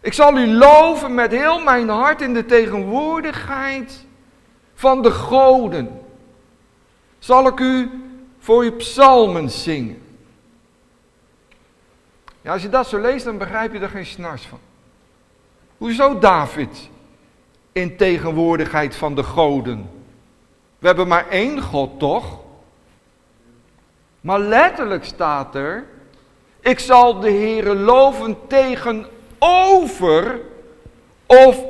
Ik 0.00 0.12
zal 0.12 0.38
u 0.38 0.46
loven 0.46 1.14
met 1.14 1.30
heel 1.30 1.62
mijn 1.62 1.88
hart 1.88 2.20
in 2.20 2.34
de 2.34 2.46
tegenwoordigheid 2.46 4.04
van 4.74 5.02
de 5.02 5.10
goden. 5.10 6.00
Zal 7.18 7.46
ik 7.46 7.60
u 7.60 7.90
voor 8.38 8.62
uw 8.62 8.76
psalmen 8.76 9.50
zingen. 9.50 10.02
Ja, 12.40 12.52
als 12.52 12.62
je 12.62 12.68
dat 12.68 12.86
zo 12.86 13.00
leest, 13.00 13.24
dan 13.24 13.38
begrijp 13.38 13.72
je 13.72 13.78
er 13.78 13.88
geen 13.88 14.06
snars 14.06 14.46
van. 14.46 14.60
Hoezo 15.78 16.18
David 16.18 16.88
in 17.72 17.96
tegenwoordigheid 17.96 18.96
van 18.96 19.14
de 19.14 19.22
goden? 19.22 19.90
We 20.78 20.86
hebben 20.86 21.08
maar 21.08 21.28
één 21.28 21.62
God, 21.62 21.98
toch? 21.98 22.38
Maar 24.20 24.38
letterlijk 24.38 25.04
staat 25.04 25.54
er, 25.54 25.98
ik 26.60 26.78
zal 26.78 27.20
de 27.20 27.30
Heere 27.30 27.74
loven 27.74 28.36
tegenover 28.46 30.40
of 31.26 31.64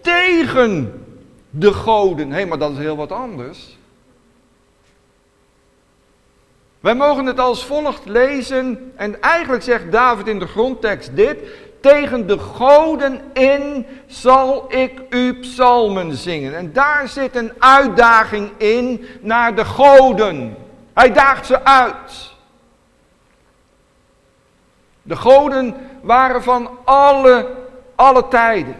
tegen 0.00 1.04
de 1.50 1.72
goden. 1.72 2.32
Hé, 2.32 2.44
maar 2.46 2.58
dat 2.58 2.70
is 2.70 2.78
heel 2.78 2.96
wat 2.96 3.12
anders. 3.12 3.76
Wij 6.80 6.94
mogen 6.94 7.26
het 7.26 7.40
als 7.40 7.64
volgt 7.64 8.06
lezen 8.06 8.92
en 8.96 9.22
eigenlijk 9.22 9.62
zegt 9.62 9.92
David 9.92 10.26
in 10.26 10.38
de 10.38 10.46
grondtekst 10.46 11.16
dit. 11.16 11.38
Tegen 11.80 12.26
de 12.26 12.38
goden 12.38 13.20
in 13.32 13.86
zal 14.06 14.64
ik 14.68 15.02
u 15.10 15.34
psalmen 15.40 16.16
zingen. 16.16 16.56
En 16.56 16.72
daar 16.72 17.08
zit 17.08 17.36
een 17.36 17.52
uitdaging 17.58 18.50
in 18.56 19.06
naar 19.20 19.54
de 19.54 19.64
goden. 19.64 20.56
Hij 20.94 21.12
daagt 21.12 21.46
ze 21.46 21.64
uit. 21.64 22.31
De 25.02 25.16
goden 25.16 25.76
waren 26.02 26.42
van 26.42 26.70
alle, 26.84 27.48
alle 27.94 28.28
tijden. 28.28 28.76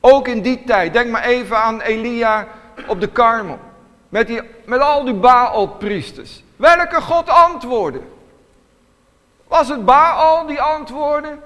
Ook 0.00 0.28
in 0.28 0.42
die 0.42 0.64
tijd. 0.64 0.92
Denk 0.92 1.10
maar 1.10 1.24
even 1.24 1.56
aan 1.56 1.80
Elia 1.80 2.46
op 2.86 3.00
de 3.00 3.08
Karmel. 3.08 3.58
Met, 4.08 4.26
die, 4.26 4.40
met 4.64 4.80
al 4.80 5.04
die 5.04 5.14
Baal-priesters. 5.14 6.42
Welke 6.56 7.00
God 7.00 7.28
antwoordde? 7.28 8.00
Was 9.48 9.68
het 9.68 9.84
Baal 9.84 10.46
die 10.46 10.60
antwoordde? 10.60 11.38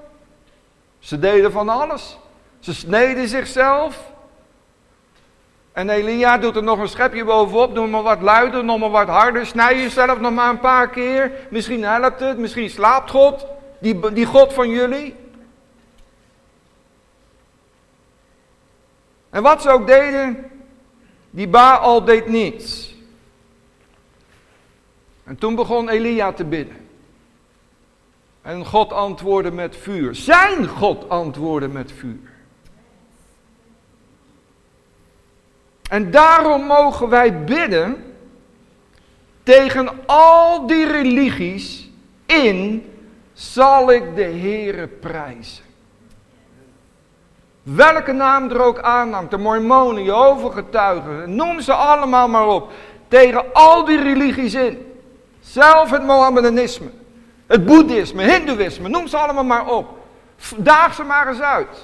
Ze 0.98 1.18
deden 1.18 1.52
van 1.52 1.68
alles. 1.68 2.18
Ze 2.60 2.74
sneden 2.74 3.28
zichzelf. 3.28 3.98
En 5.72 5.90
Elia 5.90 6.38
doet 6.38 6.56
er 6.56 6.62
nog 6.62 6.78
een 6.78 6.88
schepje 6.88 7.24
bovenop. 7.24 7.74
Doe 7.74 7.86
maar 7.86 8.02
wat 8.02 8.20
luider, 8.20 8.64
nog 8.64 8.78
maar 8.78 8.90
wat 8.90 9.08
harder. 9.08 9.46
Snij 9.46 9.80
jezelf 9.80 10.20
nog 10.20 10.32
maar 10.32 10.48
een 10.48 10.60
paar 10.60 10.88
keer. 10.88 11.32
Misschien 11.50 11.84
helpt 11.84 12.20
het, 12.20 12.38
misschien 12.38 12.70
slaapt 12.70 13.10
God. 13.10 13.46
Die, 13.78 14.12
die 14.12 14.26
God 14.26 14.52
van 14.52 14.70
jullie. 14.70 15.14
En 19.30 19.42
wat 19.42 19.62
ze 19.62 19.70
ook 19.70 19.86
deden, 19.86 20.50
die 21.30 21.48
Baal 21.48 22.04
deed 22.04 22.26
niets. 22.26 22.94
En 25.24 25.36
toen 25.38 25.54
begon 25.54 25.88
Elia 25.88 26.32
te 26.32 26.44
bidden. 26.44 26.88
En 28.42 28.66
God 28.66 28.92
antwoordde 28.92 29.50
met 29.50 29.76
vuur. 29.76 30.14
Zijn 30.14 30.66
God 30.66 31.08
antwoordde 31.08 31.68
met 31.68 31.92
vuur. 31.92 32.30
En 35.88 36.10
daarom 36.10 36.62
mogen 36.62 37.08
wij 37.08 37.44
bidden 37.44 38.14
tegen 39.42 40.06
al 40.06 40.66
die 40.66 40.86
religies 40.86 41.90
in 42.26 42.84
zal 43.38 43.92
ik 43.92 44.16
de 44.16 44.22
Heere 44.22 44.86
prijzen. 44.86 45.64
Welke 47.62 48.12
naam 48.12 48.50
er 48.50 48.60
ook 48.60 48.78
aanhangt, 48.78 49.30
de 49.30 49.36
Mormonen, 49.36 50.02
Jehovah-getuigen, 50.02 51.34
noem 51.34 51.60
ze 51.60 51.72
allemaal 51.72 52.28
maar 52.28 52.46
op. 52.46 52.70
Tegen 53.08 53.52
al 53.52 53.84
die 53.84 54.02
religies 54.02 54.54
in. 54.54 54.92
Zelf 55.40 55.90
het 55.90 56.04
Mohammedanisme, 56.04 56.90
het 57.46 57.66
Boeddhisme, 57.66 58.22
Hindoeïsme, 58.22 58.88
noem 58.88 59.06
ze 59.06 59.16
allemaal 59.16 59.44
maar 59.44 59.66
op. 59.66 59.98
Daag 60.56 60.94
ze 60.94 61.02
maar 61.02 61.28
eens 61.28 61.40
uit. 61.40 61.82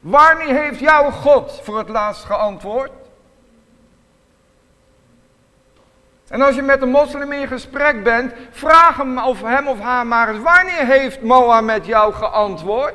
Wanneer 0.00 0.54
heeft 0.54 0.80
jouw 0.80 1.10
God 1.10 1.60
voor 1.62 1.78
het 1.78 1.88
laatst 1.88 2.24
geantwoord? 2.24 2.90
En 6.28 6.42
als 6.42 6.54
je 6.54 6.62
met 6.62 6.82
een 6.82 6.90
moslim 6.90 7.32
in 7.32 7.46
gesprek 7.46 8.04
bent, 8.04 8.32
vraag 8.50 8.96
hem 8.96 9.18
of 9.18 9.42
hem 9.42 9.68
of 9.68 9.80
haar 9.80 10.06
maar 10.06 10.28
eens, 10.28 10.42
wanneer 10.42 10.86
heeft 10.86 11.22
Mohammed 11.22 11.86
jou 11.86 12.12
geantwoord? 12.12 12.94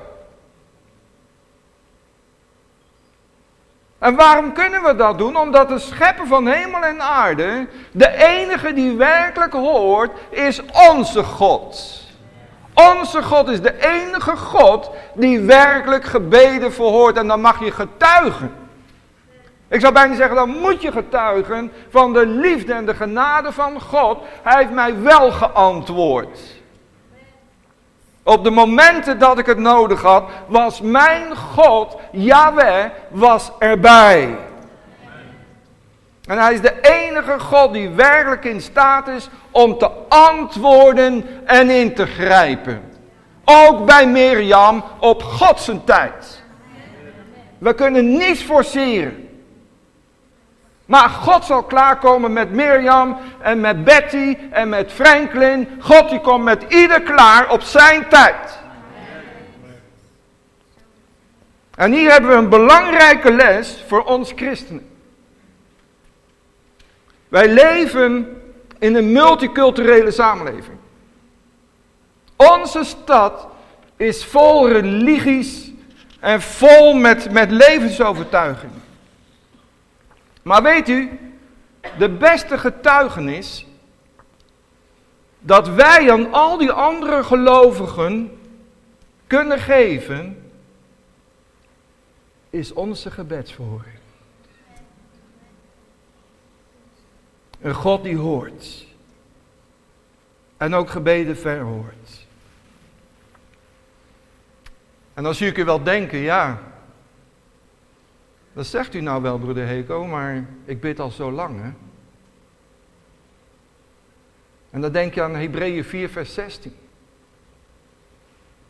En 3.99 4.15
waarom 4.15 4.53
kunnen 4.53 4.83
we 4.83 4.95
dat 4.95 5.17
doen? 5.17 5.35
Omdat 5.35 5.69
de 5.69 5.79
schepper 5.79 6.27
van 6.27 6.47
hemel 6.47 6.83
en 6.83 7.01
aarde, 7.01 7.67
de 7.91 8.09
enige 8.09 8.73
die 8.73 8.95
werkelijk 8.95 9.53
hoort, 9.53 10.11
is 10.29 10.61
onze 10.89 11.23
God. 11.23 12.01
Onze 12.73 13.23
God 13.23 13.49
is 13.49 13.61
de 13.61 13.79
enige 13.79 14.35
God 14.35 14.89
die 15.13 15.39
werkelijk 15.39 16.03
gebeden 16.03 16.73
verhoort 16.73 17.17
en 17.17 17.27
dan 17.27 17.41
mag 17.41 17.59
je 17.59 17.71
getuigen. 17.71 18.62
Ik 19.73 19.79
zou 19.79 19.93
bijna 19.93 20.15
zeggen, 20.15 20.35
dan 20.35 20.49
moet 20.49 20.81
je 20.81 20.91
getuigen 20.91 21.71
van 21.89 22.13
de 22.13 22.25
liefde 22.25 22.73
en 22.73 22.85
de 22.85 22.93
genade 22.93 23.51
van 23.51 23.81
God. 23.81 24.17
Hij 24.43 24.57
heeft 24.57 24.71
mij 24.71 25.01
wel 25.01 25.31
geantwoord. 25.31 26.39
Op 28.23 28.43
de 28.43 28.49
momenten 28.49 29.19
dat 29.19 29.37
ik 29.37 29.45
het 29.45 29.57
nodig 29.57 30.01
had, 30.01 30.29
was 30.47 30.81
mijn 30.81 31.35
God, 31.37 31.95
Yahweh, 32.11 32.85
was 33.09 33.51
erbij. 33.59 34.37
En 36.27 36.37
hij 36.37 36.53
is 36.53 36.61
de 36.61 36.79
enige 36.81 37.39
God 37.39 37.73
die 37.73 37.89
werkelijk 37.89 38.45
in 38.45 38.61
staat 38.61 39.07
is 39.07 39.29
om 39.51 39.77
te 39.77 39.89
antwoorden 40.07 41.25
en 41.45 41.69
in 41.69 41.93
te 41.93 42.05
grijpen. 42.05 42.81
Ook 43.45 43.85
bij 43.85 44.07
Mirjam 44.07 44.83
op 44.99 45.23
Gods 45.23 45.69
tijd. 45.85 46.43
We 47.57 47.73
kunnen 47.73 48.17
niets 48.17 48.41
forceren. 48.41 49.22
Maar 50.85 51.09
God 51.09 51.45
zal 51.45 51.63
klaarkomen 51.63 52.33
met 52.33 52.51
Mirjam 52.51 53.17
en 53.41 53.59
met 53.59 53.83
Betty 53.83 54.37
en 54.51 54.69
met 54.69 54.91
Franklin. 54.91 55.69
God 55.79 56.09
die 56.09 56.21
komt 56.21 56.43
met 56.43 56.65
ieder 56.67 57.01
klaar 57.01 57.49
op 57.49 57.61
zijn 57.61 58.07
tijd. 58.07 58.59
En 61.75 61.91
hier 61.91 62.11
hebben 62.11 62.29
we 62.29 62.35
een 62.35 62.49
belangrijke 62.49 63.33
les 63.33 63.83
voor 63.87 64.03
ons 64.03 64.31
christenen. 64.35 64.89
Wij 67.27 67.47
leven 67.47 68.41
in 68.79 68.95
een 68.95 69.11
multiculturele 69.11 70.11
samenleving. 70.11 70.77
Onze 72.35 72.83
stad 72.83 73.47
is 73.97 74.25
vol 74.25 74.69
religies 74.69 75.71
en 76.19 76.41
vol 76.41 76.93
met, 76.93 77.31
met 77.31 77.51
levensovertuiging. 77.51 78.71
Maar 80.43 80.63
weet 80.63 80.89
u, 80.89 81.19
de 81.97 82.09
beste 82.09 82.57
getuigenis 82.57 83.67
dat 85.39 85.67
wij 85.67 86.11
aan 86.11 86.33
al 86.33 86.57
die 86.57 86.71
andere 86.71 87.23
gelovigen 87.23 88.39
kunnen 89.27 89.59
geven, 89.59 90.51
is 92.49 92.73
onze 92.73 93.11
gebedsverhoring. 93.11 93.97
Een 97.61 97.73
God 97.73 98.03
die 98.03 98.17
hoort. 98.17 98.85
En 100.57 100.73
ook 100.73 100.89
gebeden 100.89 101.37
verhoort. 101.37 102.25
En 105.13 105.23
dan 105.23 105.35
zie 105.35 105.47
ik 105.47 105.57
u 105.57 105.63
wel 105.63 105.83
denken, 105.83 106.17
ja, 106.17 106.72
dat 108.53 108.65
zegt 108.65 108.93
u 108.93 109.01
nou 109.01 109.21
wel, 109.21 109.37
broeder 109.37 109.67
Heko, 109.67 110.05
maar 110.05 110.45
ik 110.65 110.81
bid 110.81 110.99
al 110.99 111.11
zo 111.11 111.31
lang, 111.31 111.61
hè. 111.61 111.69
En 114.69 114.81
dan 114.81 114.91
denk 114.91 115.13
je 115.13 115.21
aan 115.21 115.35
Hebreeën 115.35 115.83
4, 115.83 116.09
vers 116.09 116.33
16. 116.33 116.75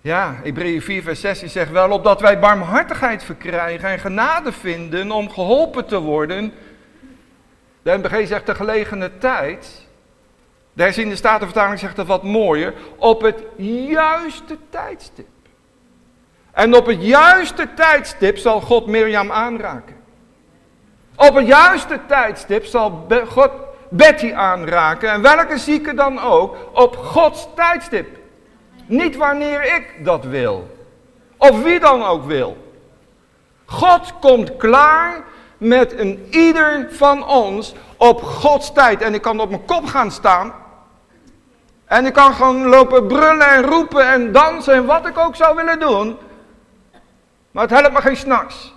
Ja, 0.02 0.39
Hebreeën 0.43 0.82
4, 0.82 1.04
vers 1.04 1.19
16 1.19 1.50
zegt 1.50 1.72
wel, 1.72 1.91
opdat 1.91 2.22
wij 2.22 2.39
barmhartigheid 2.39 3.24
verkrijgen 3.24 3.89
en 3.89 4.00
genade 4.00 4.52
vinden 4.52 5.12
om 5.12 5.30
geholpen 5.30 5.86
te 5.86 6.00
worden 6.00 6.54
de 7.84 7.98
NBG 7.98 8.28
zegt 8.28 8.46
de 8.46 8.56
gelegene 8.56 9.17
tijd. 9.17 9.88
De 10.74 10.84
herziende 10.84 11.15
statenvertaling 11.15 11.80
zegt 11.80 11.96
dat 11.96 12.08
wat 12.08 12.24
mooier. 12.24 12.74
Op 12.98 13.22
het 13.22 13.43
juiste 13.58 14.58
tijdstip. 14.69 15.28
En 16.54 16.76
op 16.76 16.86
het 16.86 17.04
juiste 17.04 17.74
tijdstip 17.74 18.38
zal 18.38 18.62
God 18.62 18.86
Mirjam 18.88 19.32
aanraken. 19.32 19.96
Op 21.16 21.36
het 21.36 21.48
juiste 21.48 22.00
tijdstip 22.08 22.66
zal 22.66 23.08
God 23.28 23.52
Betty 23.89 24.34
aanraken. 24.34 25.10
En 25.10 25.22
welke 25.22 25.58
zieke 25.58 25.94
dan 25.94 26.20
ook. 26.20 26.56
Op 26.74 26.96
Gods 26.96 27.48
tijdstip. 27.56 28.08
Niet 28.86 29.16
wanneer 29.16 29.76
ik 29.76 30.06
dat 30.06 30.26
wil. 30.26 30.78
Of 31.38 31.63
wie 31.63 31.80
dan 31.80 32.04
ook 32.04 32.26
wil. 32.26 32.58
God 33.66 34.13
komt 34.20 34.58
klaar 34.58 35.24
met 35.58 36.00
een 36.00 36.28
ieder 36.30 36.88
van 36.92 37.28
ons 37.28 37.74
op 37.98 38.24
Gods 38.24 38.74
tijd. 38.74 39.02
En 39.02 39.13
ik 39.13 39.22
kan 39.22 39.39
op 39.39 39.50
mijn 39.50 39.66
kop 39.66 39.86
gaan 39.86 40.12
staan. 40.12 40.54
En 41.86 42.06
ik 42.06 42.13
kan 42.13 42.34
gewoon 42.34 42.66
lopen 42.66 43.08
brullen 43.08 43.48
en 43.48 43.63
roepen 43.63 44.08
en 44.08 44.32
dansen 44.32 44.74
en 44.74 44.86
wat 44.86 45.08
ik 45.08 45.18
ook 45.18 45.36
zou 45.36 45.56
willen 45.56 45.80
doen. 45.80 46.18
Maar 47.54 47.63
het 47.63 47.80
helpt 47.80 47.94
me 47.94 48.02
geen 48.02 48.18
s'nachts. 48.18 48.74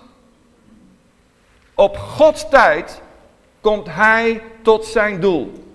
Op 1.73 1.97
Gods 1.97 2.49
tijd 2.49 3.01
komt 3.61 3.87
hij 3.89 4.43
tot 4.61 4.85
zijn 4.85 5.19
doel. 5.19 5.65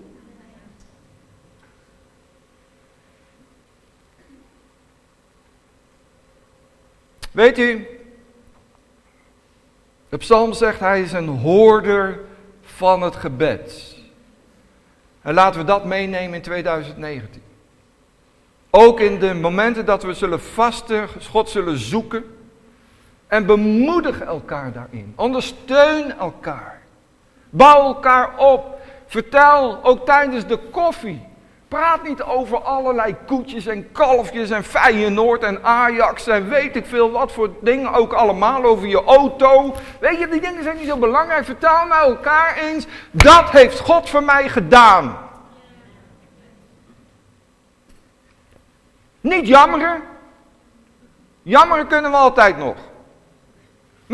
Weet 7.31 7.57
u, 7.57 7.87
de 10.09 10.17
psalm 10.17 10.53
zegt 10.53 10.79
hij 10.79 11.01
is 11.01 11.11
een 11.11 11.27
hoorder 11.27 12.19
van 12.61 13.01
het 13.01 13.15
gebed. 13.15 13.95
En 15.21 15.33
laten 15.33 15.59
we 15.59 15.65
dat 15.65 15.85
meenemen 15.85 16.35
in 16.35 16.41
2019. 16.41 17.41
Ook 18.69 18.99
in 18.99 19.19
de 19.19 19.33
momenten 19.33 19.85
dat 19.85 20.03
we 20.03 20.13
zullen 20.13 20.41
vasten, 20.41 21.07
God 21.29 21.49
zullen 21.49 21.77
zoeken. 21.77 22.32
En 23.33 23.45
bemoedig 23.45 24.21
elkaar 24.21 24.71
daarin. 24.71 25.13
Ondersteun 25.15 26.17
elkaar. 26.17 26.81
Bouw 27.49 27.83
elkaar 27.83 28.37
op. 28.37 28.79
Vertel 29.07 29.79
ook 29.83 30.05
tijdens 30.05 30.45
de 30.47 30.57
koffie. 30.57 31.27
Praat 31.67 32.03
niet 32.03 32.23
over 32.23 32.61
allerlei 32.63 33.15
koetjes 33.25 33.65
en 33.65 33.91
kalfjes 33.91 34.49
en 34.49 34.63
Feyenoord 34.63 35.43
en 35.43 35.63
Ajax 35.63 36.27
en 36.27 36.49
weet 36.49 36.75
ik 36.75 36.85
veel 36.85 37.11
wat 37.11 37.31
voor 37.31 37.49
dingen 37.61 37.93
ook 37.93 38.13
allemaal 38.13 38.63
over 38.63 38.87
je 38.87 39.03
auto. 39.03 39.75
Weet 39.99 40.19
je, 40.19 40.27
die 40.27 40.41
dingen 40.41 40.63
zijn 40.63 40.77
niet 40.77 40.87
zo 40.87 40.97
belangrijk. 40.97 41.45
Vertel 41.45 41.85
nou 41.85 42.09
elkaar 42.09 42.57
eens, 42.57 42.85
dat 43.11 43.49
heeft 43.49 43.79
God 43.79 44.09
voor 44.09 44.23
mij 44.23 44.49
gedaan. 44.49 45.17
Niet 49.21 49.47
jammeren. 49.47 50.01
Jammeren 51.41 51.87
kunnen 51.87 52.11
we 52.11 52.17
altijd 52.17 52.57
nog. 52.57 52.91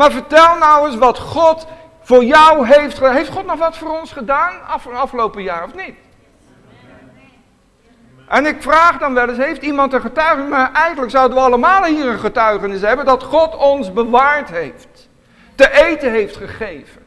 Maar 0.00 0.12
vertel 0.12 0.56
nou 0.58 0.86
eens 0.86 0.96
wat 0.96 1.18
God 1.18 1.66
voor 2.02 2.24
jou 2.24 2.66
heeft 2.66 2.98
gedaan. 2.98 3.14
Heeft 3.14 3.30
God 3.30 3.46
nog 3.46 3.58
wat 3.58 3.76
voor 3.76 3.98
ons 3.98 4.12
gedaan 4.12 4.52
afgelopen 4.94 5.42
jaar 5.42 5.64
of 5.64 5.74
niet? 5.74 5.94
En 8.28 8.46
ik 8.46 8.62
vraag 8.62 8.98
dan 8.98 9.14
wel 9.14 9.28
eens, 9.28 9.38
heeft 9.38 9.62
iemand 9.62 9.92
een 9.92 10.00
getuigenis? 10.00 10.50
Maar 10.50 10.72
eigenlijk 10.72 11.10
zouden 11.10 11.36
we 11.36 11.42
allemaal 11.44 11.84
hier 11.84 12.06
een 12.06 12.18
getuigenis 12.18 12.80
hebben 12.80 13.04
dat 13.04 13.22
God 13.22 13.56
ons 13.56 13.92
bewaard 13.92 14.50
heeft. 14.50 15.08
Te 15.54 15.70
eten 15.70 16.10
heeft 16.10 16.36
gegeven. 16.36 17.02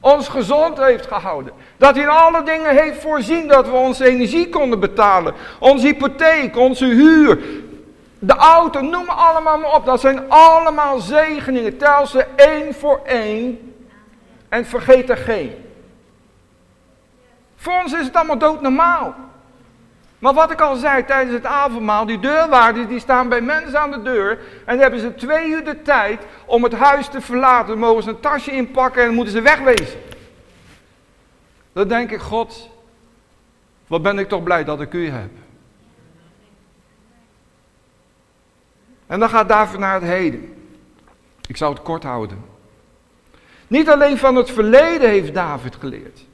Ons 0.00 0.28
gezond 0.28 0.78
heeft 0.78 1.06
gehouden. 1.06 1.52
Dat 1.76 1.94
hij 1.94 2.02
in 2.02 2.10
alle 2.10 2.42
dingen 2.42 2.76
heeft 2.76 3.00
voorzien 3.00 3.48
dat 3.48 3.66
we 3.66 3.72
onze 3.72 4.04
energie 4.04 4.48
konden 4.48 4.80
betalen. 4.80 5.34
Onze 5.58 5.86
hypotheek, 5.86 6.56
onze 6.56 6.86
huur, 6.86 7.38
de 8.24 8.36
auto, 8.36 8.80
noem 8.80 9.08
allemaal 9.08 9.58
maar 9.58 9.74
op. 9.74 9.84
Dat 9.84 10.00
zijn 10.00 10.30
allemaal 10.30 10.98
zegeningen. 10.98 11.76
Tel 11.76 12.06
ze 12.06 12.26
één 12.36 12.74
voor 12.74 13.00
één 13.04 13.74
en 14.48 14.66
vergeet 14.66 15.10
er 15.10 15.16
geen. 15.16 15.54
Voor 17.56 17.72
ons 17.82 17.92
is 17.92 18.06
het 18.06 18.16
allemaal 18.16 18.38
doodnormaal. 18.38 19.14
Maar 20.18 20.34
wat 20.34 20.50
ik 20.50 20.60
al 20.60 20.76
zei 20.76 21.04
tijdens 21.04 21.34
het 21.34 21.46
avondmaal, 21.46 22.06
die 22.06 22.18
deurwaarders 22.18 22.88
die 22.88 22.98
staan 22.98 23.28
bij 23.28 23.40
mensen 23.40 23.80
aan 23.80 23.90
de 23.90 24.02
deur 24.02 24.38
en 24.66 24.78
hebben 24.78 25.00
ze 25.00 25.14
twee 25.14 25.48
uur 25.48 25.64
de 25.64 25.82
tijd 25.82 26.22
om 26.46 26.62
het 26.62 26.74
huis 26.74 27.08
te 27.08 27.20
verlaten. 27.20 27.68
Dan 27.68 27.78
mogen 27.78 28.02
ze 28.02 28.08
een 28.08 28.20
tasje 28.20 28.50
inpakken 28.50 29.02
en 29.02 29.14
moeten 29.14 29.32
ze 29.32 29.40
wegwezen. 29.40 30.00
Dan 31.72 31.88
denk 31.88 32.10
ik, 32.10 32.20
God, 32.20 32.70
wat 33.86 34.02
ben 34.02 34.18
ik 34.18 34.28
toch 34.28 34.42
blij 34.42 34.64
dat 34.64 34.80
ik 34.80 34.92
u 34.92 35.08
heb. 35.08 35.41
En 39.12 39.20
dan 39.20 39.28
gaat 39.28 39.48
David 39.48 39.78
naar 39.78 39.94
het 39.94 40.02
heden. 40.02 40.54
Ik 41.46 41.56
zou 41.56 41.74
het 41.74 41.82
kort 41.82 42.02
houden. 42.02 42.44
Niet 43.66 43.88
alleen 43.88 44.18
van 44.18 44.34
het 44.34 44.50
verleden 44.50 45.08
heeft 45.08 45.34
David 45.34 45.76
geleerd. 45.76 46.26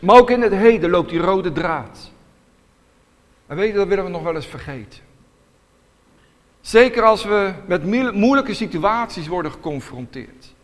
Maar 0.00 0.16
ook 0.16 0.30
in 0.30 0.42
het 0.42 0.52
heden 0.52 0.90
loopt 0.90 1.10
die 1.10 1.20
rode 1.20 1.52
draad. 1.52 2.10
En 3.46 3.56
weet 3.56 3.70
je, 3.70 3.76
dat 3.76 3.86
willen 3.86 4.04
we 4.04 4.10
nog 4.10 4.22
wel 4.22 4.34
eens 4.34 4.46
vergeten. 4.46 5.00
Zeker 6.60 7.02
als 7.02 7.24
we 7.24 7.52
met 7.66 7.84
moeilijke 8.14 8.54
situaties 8.54 9.26
worden 9.26 9.52
geconfronteerd. 9.52 10.54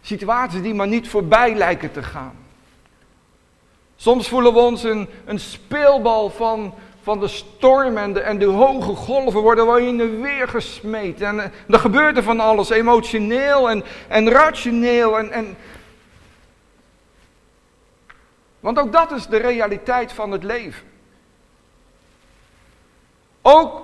Situaties 0.00 0.62
die 0.62 0.74
maar 0.74 0.88
niet 0.88 1.08
voorbij 1.08 1.54
lijken 1.54 1.92
te 1.92 2.02
gaan. 2.02 2.36
Soms 3.96 4.28
voelen 4.28 4.52
we 4.52 4.58
ons 4.58 4.82
een, 4.82 5.08
een 5.24 5.40
speelbal 5.40 6.30
van, 6.30 6.74
van 7.10 7.20
de 7.20 7.28
storm 7.28 7.96
en 7.96 8.38
de, 8.38 8.44
hoge 8.44 8.94
golven 8.94 9.40
worden 9.40 9.72
we 9.72 9.86
in 9.86 9.96
de 9.96 10.08
weer 10.08 10.48
gesmeed. 10.48 11.20
En 11.20 11.36
uh, 11.36 11.44
er 11.68 11.78
gebeurt 11.78 12.16
er 12.16 12.22
van 12.22 12.40
alles, 12.40 12.70
emotioneel 12.70 13.70
en, 13.70 13.84
en 14.08 14.28
rationeel. 14.28 15.18
En, 15.18 15.30
en... 15.32 15.56
Want 18.60 18.78
ook 18.78 18.92
dat 18.92 19.10
is 19.10 19.26
de 19.26 19.36
realiteit 19.36 20.12
van 20.12 20.30
het 20.30 20.42
leven. 20.42 20.86
Ook 23.42 23.82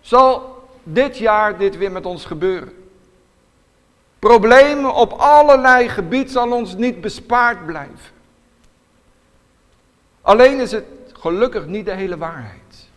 zal 0.00 0.58
dit 0.82 1.18
jaar 1.18 1.58
dit 1.58 1.76
weer 1.76 1.92
met 1.92 2.06
ons 2.06 2.24
gebeuren. 2.24 2.88
Problemen 4.18 4.94
op 4.94 5.12
allerlei 5.12 5.88
gebieden 5.88 6.32
zal 6.32 6.52
ons 6.52 6.74
niet 6.74 7.00
bespaard 7.00 7.66
blijven. 7.66 8.10
Alleen 10.20 10.60
is 10.60 10.72
het 10.72 10.84
gelukkig 11.26 11.66
niet 11.66 11.84
de 11.84 11.92
hele 11.92 12.18
waarheid. 12.18 12.88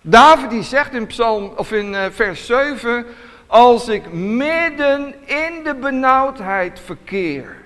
David 0.00 0.50
die 0.50 0.62
zegt 0.62 0.92
in 0.94 1.06
Psalm 1.06 1.52
of 1.56 1.72
in 1.72 1.94
eh, 1.94 2.10
vers 2.10 2.46
7: 2.46 3.06
Als 3.46 3.88
ik 3.88 4.12
midden 4.12 5.14
in 5.26 5.64
de 5.64 5.74
benauwdheid 5.74 6.80
verkeer. 6.80 7.56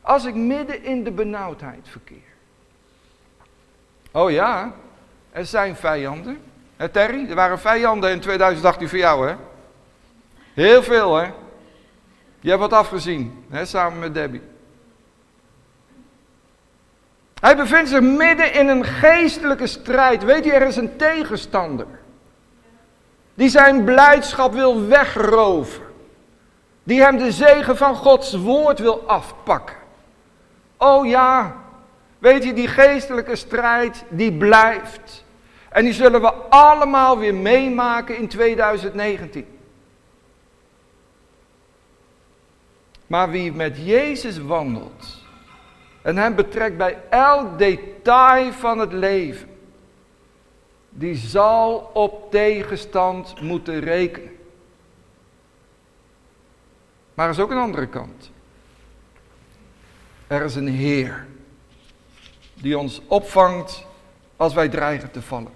Als 0.00 0.24
ik 0.24 0.34
midden 0.34 0.84
in 0.84 1.04
de 1.04 1.10
benauwdheid 1.10 1.88
verkeer. 1.88 2.28
Oh 4.10 4.30
ja, 4.30 4.72
er 5.30 5.46
zijn 5.46 5.76
vijanden. 5.76 6.38
Hè 6.76 6.88
Terry, 6.88 7.28
er 7.28 7.34
waren 7.34 7.58
vijanden 7.58 8.10
in 8.10 8.20
2018 8.20 8.88
voor 8.88 8.98
jou 8.98 9.28
hè. 9.28 9.34
Heel 10.54 10.82
veel 10.82 11.16
hè. 11.16 11.30
Je 12.40 12.48
hebt 12.48 12.60
wat 12.60 12.72
afgezien, 12.72 13.44
hè, 13.50 13.64
samen 13.64 13.98
met 13.98 14.14
Debbie. 14.14 14.42
Hij 17.40 17.56
bevindt 17.56 17.88
zich 17.88 18.00
midden 18.00 18.52
in 18.52 18.68
een 18.68 18.84
geestelijke 18.84 19.66
strijd. 19.66 20.24
Weet 20.24 20.44
je, 20.44 20.52
er 20.52 20.66
is 20.66 20.76
een 20.76 20.96
tegenstander. 20.96 21.86
Die 23.34 23.48
zijn 23.48 23.84
blijdschap 23.84 24.52
wil 24.52 24.86
wegroven. 24.86 25.82
Die 26.82 27.00
hem 27.00 27.18
de 27.18 27.32
zegen 27.32 27.76
van 27.76 27.94
Gods 27.94 28.34
woord 28.34 28.78
wil 28.78 29.08
afpakken. 29.08 29.76
Oh 30.76 31.06
ja, 31.06 31.56
weet 32.18 32.44
je, 32.44 32.52
die 32.52 32.68
geestelijke 32.68 33.36
strijd, 33.36 34.04
die 34.08 34.32
blijft. 34.32 35.24
En 35.68 35.84
die 35.84 35.92
zullen 35.92 36.20
we 36.20 36.32
allemaal 36.48 37.18
weer 37.18 37.34
meemaken 37.34 38.16
in 38.16 38.28
2019. 38.28 39.46
Maar 43.06 43.30
wie 43.30 43.52
met 43.52 43.76
Jezus 43.84 44.38
wandelt, 44.38 45.27
en 46.08 46.16
hem 46.16 46.34
betrekt 46.34 46.76
bij 46.76 46.98
elk 47.10 47.58
detail 47.58 48.52
van 48.52 48.78
het 48.78 48.92
leven. 48.92 49.48
Die 50.90 51.14
zal 51.14 51.90
op 51.94 52.30
tegenstand 52.30 53.40
moeten 53.40 53.80
rekenen. 53.80 54.36
Maar 57.14 57.26
er 57.26 57.32
is 57.32 57.40
ook 57.40 57.50
een 57.50 57.58
andere 57.58 57.86
kant. 57.86 58.30
Er 60.26 60.42
is 60.42 60.54
een 60.54 60.68
Heer 60.68 61.26
die 62.54 62.78
ons 62.78 63.02
opvangt 63.06 63.86
als 64.36 64.54
wij 64.54 64.68
dreigen 64.68 65.10
te 65.10 65.22
vallen. 65.22 65.52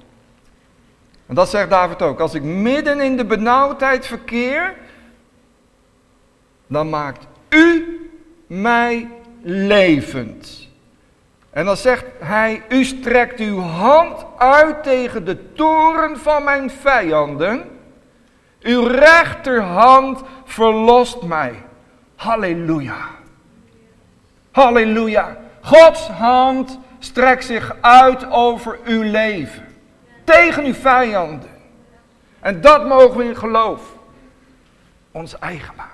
En 1.27 1.35
dat 1.35 1.49
zegt 1.49 1.71
David 1.71 2.03
ook. 2.03 2.21
Als 2.21 2.35
ik 2.35 2.43
midden 2.43 3.01
in 3.01 3.17
de 3.17 3.25
benauwdheid 3.25 4.07
verkeer, 4.07 4.75
dan 6.67 6.91
maakt 6.91 7.27
u 7.49 8.01
mij 8.47 9.09
levend. 9.43 10.69
En 11.51 11.65
dan 11.65 11.77
zegt 11.77 12.05
hij, 12.19 12.63
u 12.69 12.85
strekt 12.85 13.41
uw 13.41 13.61
hand 13.61 14.25
uit 14.39 14.83
tegen 14.83 15.25
de 15.25 15.53
toren 15.53 16.19
van 16.19 16.45
mijn 16.45 16.71
vijanden. 16.71 17.81
Uw 18.61 18.87
rechterhand 18.87 20.23
verlost 20.45 21.23
mij. 21.23 21.55
Halleluja. 22.17 23.09
Halleluja. 24.51 25.37
Gods 25.61 26.09
hand 26.09 26.79
strekt 26.99 27.45
zich 27.45 27.77
uit 27.81 28.31
over 28.31 28.79
uw 28.85 29.03
leven. 29.03 29.67
Tegen 30.25 30.65
uw 30.65 30.75
vijanden. 30.75 31.51
En 32.41 32.61
dat 32.61 32.87
mogen 32.87 33.17
we 33.17 33.25
in 33.25 33.37
geloof 33.37 33.83
ons 35.11 35.39
eigen 35.39 35.75
maken. 35.77 35.92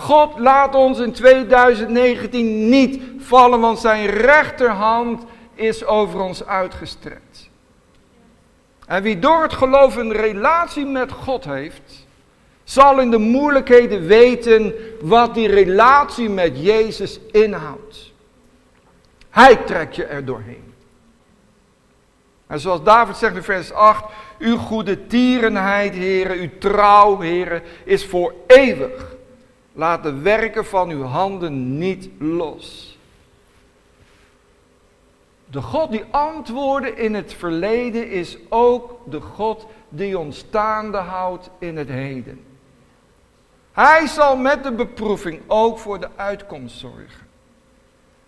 God 0.00 0.38
laat 0.38 0.74
ons 0.74 0.98
in 0.98 1.12
2019 1.12 2.68
niet 2.68 3.02
vallen, 3.18 3.60
want 3.60 3.78
zijn 3.78 4.06
rechterhand 4.06 5.24
is 5.54 5.84
over 5.84 6.20
ons 6.20 6.46
uitgestrekt. 6.46 7.50
En 8.86 9.02
wie 9.02 9.18
door 9.18 9.42
het 9.42 9.52
geloof 9.52 9.96
een 9.96 10.12
relatie 10.12 10.86
met 10.86 11.12
God 11.12 11.44
heeft, 11.44 12.06
zal 12.64 13.00
in 13.00 13.10
de 13.10 13.18
moeilijkheden 13.18 14.06
weten 14.06 14.74
wat 15.00 15.34
die 15.34 15.48
relatie 15.48 16.28
met 16.28 16.62
Jezus 16.62 17.20
inhoudt. 17.30 18.12
Hij 19.30 19.56
trekt 19.56 19.96
je 19.96 20.04
er 20.04 20.24
doorheen. 20.24 20.74
En 22.46 22.60
zoals 22.60 22.82
David 22.82 23.16
zegt 23.16 23.36
in 23.36 23.42
vers 23.42 23.72
8, 23.72 24.04
uw 24.38 24.56
goede 24.56 25.06
tierenheid, 25.06 25.94
heren, 25.94 26.38
uw 26.38 26.58
trouw, 26.58 27.18
heren, 27.18 27.62
is 27.84 28.06
voor 28.06 28.34
eeuwig. 28.46 29.18
Laat 29.80 30.02
de 30.02 30.12
werken 30.12 30.64
van 30.64 30.90
uw 30.90 31.02
handen 31.02 31.78
niet 31.78 32.08
los. 32.18 32.98
De 35.46 35.62
God 35.62 35.90
die 35.90 36.04
antwoordde 36.10 36.94
in 36.94 37.14
het 37.14 37.32
verleden 37.32 38.10
is 38.10 38.38
ook 38.48 38.98
de 39.10 39.20
God 39.20 39.66
die 39.88 40.18
ons 40.18 40.38
staande 40.38 40.96
houdt 40.96 41.50
in 41.58 41.76
het 41.76 41.88
heden. 41.88 42.44
Hij 43.72 44.06
zal 44.06 44.36
met 44.36 44.62
de 44.62 44.72
beproeving 44.72 45.40
ook 45.46 45.78
voor 45.78 46.00
de 46.00 46.08
uitkomst 46.16 46.78
zorgen. 46.78 47.26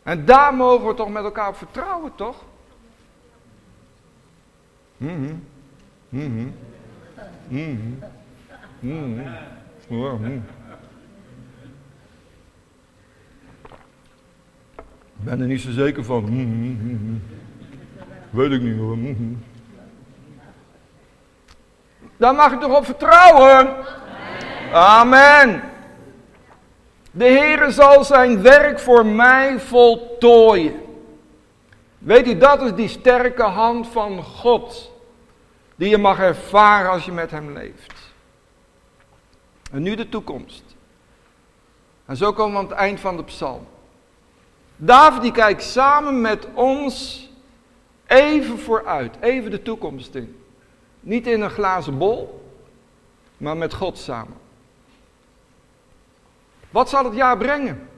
En 0.02 0.24
daar 0.24 0.54
mogen 0.54 0.86
we 0.86 0.94
toch 0.94 1.08
met 1.08 1.24
elkaar 1.24 1.48
op 1.48 1.56
vertrouwen, 1.56 2.14
toch? 2.14 2.44
Mhm. 4.96 5.34
Mhm. 6.08 6.50
Mhm. 7.48 7.98
Mhm. 8.80 10.40
Ik 15.22 15.28
ben 15.28 15.40
er 15.40 15.46
niet 15.46 15.60
zo 15.60 15.70
zeker 15.70 16.04
van. 16.04 16.24
Hm, 16.24 16.32
hm, 16.32 16.76
hm, 16.80 17.18
Weet 18.30 18.50
ik 18.50 18.62
niet 18.62 18.78
hoor. 18.78 18.96
Daar 22.16 22.34
mag 22.34 22.52
ik 22.52 22.60
toch 22.60 22.76
op 22.76 22.84
vertrouwen? 22.84 23.76
Amen. 24.72 25.62
De 27.10 27.24
Heere 27.24 27.70
zal 27.70 28.04
zijn 28.04 28.42
werk 28.42 28.78
voor 28.78 29.06
mij 29.06 29.60
voltooien. 29.60 30.80
Weet 31.98 32.26
u, 32.26 32.38
dat 32.38 32.62
is 32.62 32.74
die 32.74 32.88
sterke 32.88 33.42
hand 33.42 33.88
van 33.88 34.22
God. 34.22 34.92
Die 35.76 35.88
je 35.88 35.98
mag 35.98 36.18
ervaren 36.18 36.90
als 36.90 37.04
je 37.04 37.12
met 37.12 37.30
hem 37.30 37.52
leeft. 37.52 38.12
En 39.72 39.82
nu 39.82 39.94
de 39.94 40.08
toekomst. 40.08 40.64
En 42.06 42.16
zo 42.16 42.32
komen 42.32 42.52
we 42.52 42.58
aan 42.58 42.64
het 42.64 42.74
eind 42.74 43.00
van 43.00 43.16
de 43.16 43.24
psalm. 43.24 43.66
David 44.76 45.22
die 45.22 45.32
kijkt 45.32 45.62
samen 45.62 46.20
met 46.20 46.46
ons 46.54 47.28
even 48.06 48.58
vooruit, 48.58 49.16
even 49.20 49.50
de 49.50 49.62
toekomst 49.62 50.14
in. 50.14 50.36
Niet 51.00 51.26
in 51.26 51.40
een 51.40 51.50
glazen 51.50 51.98
bol, 51.98 52.50
maar 53.36 53.56
met 53.56 53.74
God 53.74 53.98
samen. 53.98 54.36
Wat 56.70 56.88
zal 56.88 57.04
het 57.04 57.14
jaar 57.14 57.36
brengen? 57.36 57.88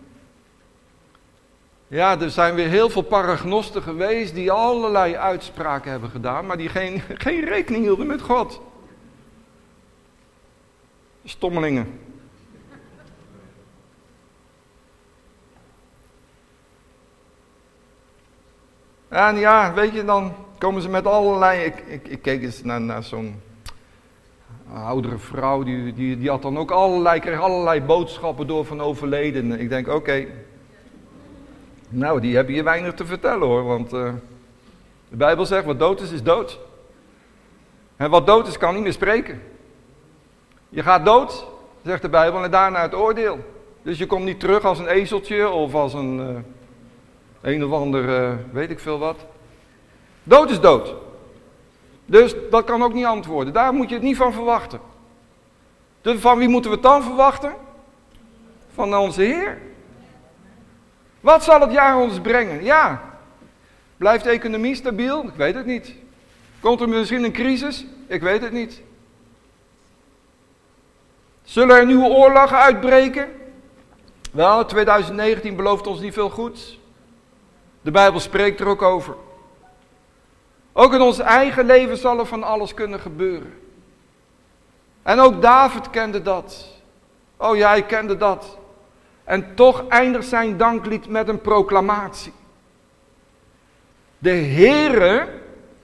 Ja, 1.89 2.21
er 2.21 2.31
zijn 2.31 2.55
weer 2.55 2.69
heel 2.69 2.91
veel 2.91 3.03
paragnosten 3.03 3.83
geweest 3.83 4.35
die 4.35 4.51
allerlei 4.51 5.17
uitspraken 5.17 5.91
hebben 5.91 6.11
gedaan, 6.11 6.47
maar 6.47 6.57
die 6.57 6.69
geen, 6.69 7.01
geen 7.27 7.45
rekening 7.45 7.83
hielden 7.83 8.07
met 8.07 8.23
God. 8.23 8.61
Stommelingen. 11.25 12.01
En 19.15 19.37
ja, 19.37 19.75
weet 19.75 19.94
je, 19.94 20.04
dan 20.04 20.33
komen 20.58 20.83
ze 20.83 20.88
met 20.88 21.06
allerlei. 21.06 21.65
Ik, 21.65 21.75
ik, 21.87 22.08
ik 22.08 22.23
keek 22.23 22.42
eens 22.42 22.62
naar, 22.62 22.81
naar 22.81 23.02
zo'n 23.02 23.40
oudere 24.73 25.19
vrouw, 25.19 25.62
die, 25.62 25.92
die, 25.92 26.19
die 26.19 26.31
had 26.31 26.42
dan 26.42 26.58
ook 26.58 26.71
allerlei, 26.71 27.37
allerlei 27.37 27.81
boodschappen 27.81 28.46
door 28.46 28.65
van 28.65 28.81
overledenen. 28.81 29.60
Ik 29.60 29.69
denk, 29.69 29.88
oké, 29.88 30.27
nou, 31.88 32.21
die 32.21 32.35
hebben 32.35 32.54
hier 32.54 32.65
weinig 32.65 32.94
te 32.94 33.06
vertellen 33.06 33.46
hoor, 33.46 33.65
want 33.65 33.92
uh, 33.92 34.12
de 35.08 35.17
Bijbel 35.17 35.46
zegt, 35.46 35.65
wat 35.65 35.79
dood 35.79 36.00
is, 36.00 36.12
is 36.12 36.23
dood. 36.23 36.58
En 37.96 38.10
wat 38.10 38.27
dood 38.27 38.46
is, 38.46 38.58
kan 38.58 38.75
niet 38.75 38.83
meer 38.83 38.92
spreken. 38.92 39.42
Je 40.69 40.83
gaat 40.83 41.04
dood 41.04 41.46
zegt 41.83 42.02
de 42.02 42.08
Bijbel, 42.08 42.44
en 42.44 42.50
daarna 42.50 42.83
het 42.83 42.94
oordeel. 42.94 43.38
Dus 43.83 43.98
je 43.98 44.06
komt 44.06 44.25
niet 44.25 44.40
terug 44.40 44.65
als 44.65 44.79
een 44.79 44.88
ezeltje 44.88 45.48
of 45.48 45.75
als 45.75 45.94
een, 45.94 46.19
uh, 46.19 46.37
een 47.45 47.65
of 47.65 47.73
ander, 47.73 48.05
uh, 48.05 48.35
weet 48.53 48.71
ik 48.71 48.81
veel 48.81 48.99
wat. 48.99 49.17
Dood 50.23 50.51
is 50.51 50.61
dood. 50.61 50.95
Dus 52.07 52.35
dat 52.51 52.65
kan 52.65 52.83
ook 52.83 52.92
niet 52.92 53.05
antwoorden. 53.05 53.53
Daar 53.53 53.75
moet 53.75 53.88
je 53.88 53.95
het 53.95 54.05
niet 54.05 54.17
van 54.17 54.33
verwachten. 54.33 54.81
Dus 56.01 56.21
van 56.21 56.38
wie 56.38 56.49
moeten 56.49 56.71
we 56.71 56.77
het 56.77 56.87
dan 56.87 57.03
verwachten? 57.03 57.53
Van 58.75 58.97
onze 58.97 59.23
Heer. 59.23 59.59
Wat 61.21 61.45
zal 61.45 61.61
het 61.61 61.73
jaar 61.73 61.97
ons 61.97 62.21
brengen? 62.21 62.65
Ja. 62.65 63.03
Blijft 63.97 64.25
de 64.25 64.31
economie 64.31 64.75
stabiel? 64.75 65.25
Ik 65.25 65.35
weet 65.37 65.55
het 65.55 65.67
niet. 65.67 65.95
Komt 66.61 66.81
er 66.81 66.88
misschien 66.88 67.25
een 67.25 67.33
crisis? 67.33 67.87
Ik 68.07 68.23
weet 68.23 68.42
het 68.42 68.53
niet. 68.53 68.83
Zullen 71.42 71.77
er 71.77 71.87
nieuwe 71.87 72.09
oorlogen 72.09 72.59
uitbreken? 72.59 73.29
Wel, 74.33 74.65
2019 74.65 75.57
belooft 75.57 75.87
ons 75.87 76.01
niet 76.01 76.13
veel 76.13 76.31
goeds. 76.31 76.79
De 77.85 77.91
Bijbel 77.91 78.21
spreekt 78.21 78.61
er 78.61 78.67
ook 78.67 78.83
over. 78.83 79.15
Ook 80.73 80.95
in 80.95 81.01
ons 81.01 81.19
eigen 81.19 81.67
leven 81.67 81.97
zal 81.97 82.19
er 82.19 82.27
van 82.27 82.43
alles 82.43 82.75
kunnen 82.75 83.01
gebeuren. 83.01 83.55
En 85.03 85.21
ook 85.21 85.43
David 85.43 85.91
kende 85.91 86.23
dat. 86.23 86.67
Oh 87.37 87.57
ja, 87.57 87.69
hij 87.69 87.83
kende 87.83 88.17
dat. 88.17 88.59
En 89.25 89.55
toch 89.55 89.89
eindigt 89.89 90.29
zijn 90.29 90.57
danklied 90.57 91.09
met 91.09 91.29
een 91.29 91.41
proclamatie. 91.41 92.33
De 94.19 94.31
Heere 94.31 95.29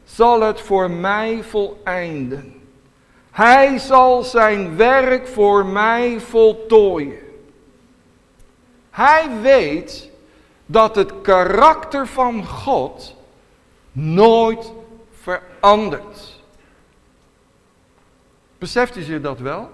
zal 0.05 0.41
het 0.41 0.61
voor 0.61 0.91
mij 0.91 1.43
voleinden. 1.43 2.63
Hij 3.31 3.79
zal 3.79 4.23
zijn 4.23 4.77
werk 4.77 5.27
voor 5.27 5.67
mij 5.67 6.21
voltooien. 6.21 7.19
Hij 8.91 9.29
weet 9.43 10.10
dat 10.71 10.97
het 10.97 11.21
karakter 11.21 12.07
van 12.07 12.47
God 12.47 13.17
nooit 13.93 14.73
verandert. 15.11 16.43
Beseft 18.59 18.97
u 18.97 19.03
zich 19.03 19.21
dat 19.21 19.39
wel? 19.39 19.71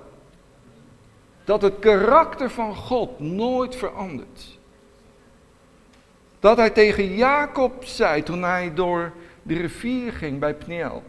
Dat 1.44 1.62
het 1.62 1.78
karakter 1.78 2.51
van 2.51 2.74
God 2.74 3.20
nooit 3.20 3.76
verandert. 3.76 4.59
Dat 6.40 6.57
hij 6.57 6.70
tegen 6.70 7.14
Jacob 7.14 7.84
zei 7.84 8.22
toen 8.22 8.42
hij 8.42 8.74
door 8.74 9.12
de 9.42 9.55
rivier 9.55 10.12
ging 10.12 10.38
bij 10.38 10.55
Pniel. 10.55 11.03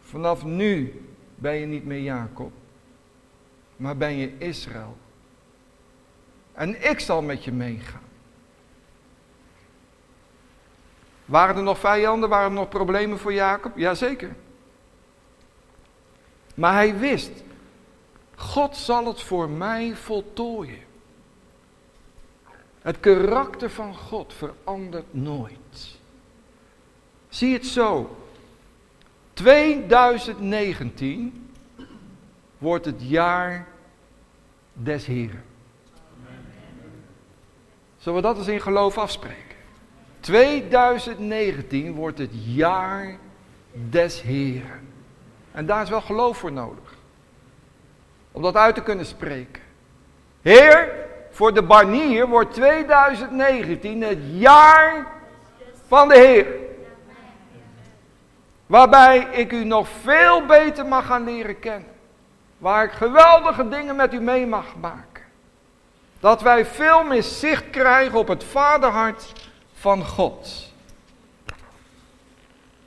Vanaf 0.00 0.44
nu 0.44 1.02
ben 1.34 1.54
je 1.54 1.66
niet 1.66 1.84
meer 1.84 2.00
Jacob, 2.02 2.52
maar 3.76 3.96
ben 3.96 4.16
je 4.16 4.38
Israël. 4.38 4.96
En 6.58 6.90
ik 6.90 7.00
zal 7.00 7.22
met 7.22 7.44
je 7.44 7.52
meegaan. 7.52 8.02
Waren 11.24 11.56
er 11.56 11.62
nog 11.62 11.78
vijanden? 11.78 12.28
Waren 12.28 12.48
er 12.48 12.54
nog 12.54 12.68
problemen 12.68 13.18
voor 13.18 13.32
Jacob? 13.32 13.76
Jazeker. 13.76 14.34
Maar 16.54 16.72
hij 16.72 16.98
wist, 16.98 17.30
God 18.34 18.76
zal 18.76 19.06
het 19.06 19.22
voor 19.22 19.48
mij 19.48 19.96
voltooien. 19.96 20.82
Het 22.82 23.00
karakter 23.00 23.70
van 23.70 23.94
God 23.94 24.34
verandert 24.34 25.14
nooit. 25.14 25.98
Zie 27.28 27.52
het 27.52 27.66
zo. 27.66 28.16
2019 29.32 31.50
wordt 32.58 32.84
het 32.84 33.08
jaar 33.08 33.66
des 34.72 35.06
Heren. 35.06 35.47
Zullen 38.08 38.22
we 38.22 38.28
dat 38.28 38.38
eens 38.38 38.48
in 38.54 38.60
geloof 38.60 38.98
afspreken? 38.98 39.56
2019 40.20 41.94
wordt 41.94 42.18
het 42.18 42.30
jaar 42.32 43.16
des 43.72 44.22
Heren. 44.22 44.88
En 45.52 45.66
daar 45.66 45.82
is 45.82 45.88
wel 45.88 46.00
geloof 46.00 46.36
voor 46.36 46.52
nodig. 46.52 46.94
Om 48.32 48.42
dat 48.42 48.56
uit 48.56 48.74
te 48.74 48.82
kunnen 48.82 49.06
spreken. 49.06 49.62
Heer, 50.42 50.92
voor 51.30 51.54
de 51.54 51.62
barnier 51.62 52.26
wordt 52.26 52.54
2019 52.54 54.02
het 54.02 54.18
jaar 54.20 55.06
van 55.86 56.08
de 56.08 56.18
Heer. 56.18 56.46
Waarbij 58.66 59.18
ik 59.18 59.52
u 59.52 59.64
nog 59.64 59.88
veel 59.88 60.46
beter 60.46 60.86
mag 60.86 61.06
gaan 61.06 61.24
leren 61.24 61.58
kennen. 61.58 61.92
Waar 62.58 62.84
ik 62.84 62.92
geweldige 62.92 63.68
dingen 63.68 63.96
met 63.96 64.14
u 64.14 64.20
mee 64.20 64.46
mag 64.46 64.76
maken. 64.80 65.17
Dat 66.20 66.42
wij 66.42 66.66
veel 66.66 67.04
meer 67.04 67.22
zicht 67.22 67.70
krijgen 67.70 68.18
op 68.18 68.28
het 68.28 68.44
vaderhart 68.44 69.32
van 69.72 70.04
God. 70.04 70.72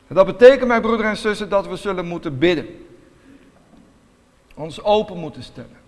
En 0.08 0.16
dat 0.16 0.26
betekent, 0.26 0.68
mijn 0.68 0.82
broeder 0.82 1.06
en 1.06 1.18
zussen, 1.18 1.50
dat 1.50 1.68
we 1.68 1.76
zullen 1.76 2.06
moeten 2.06 2.38
bidden. 2.38 2.86
Ons 4.56 4.84
open 4.84 5.18
moeten 5.18 5.44
stellen. 5.44 5.80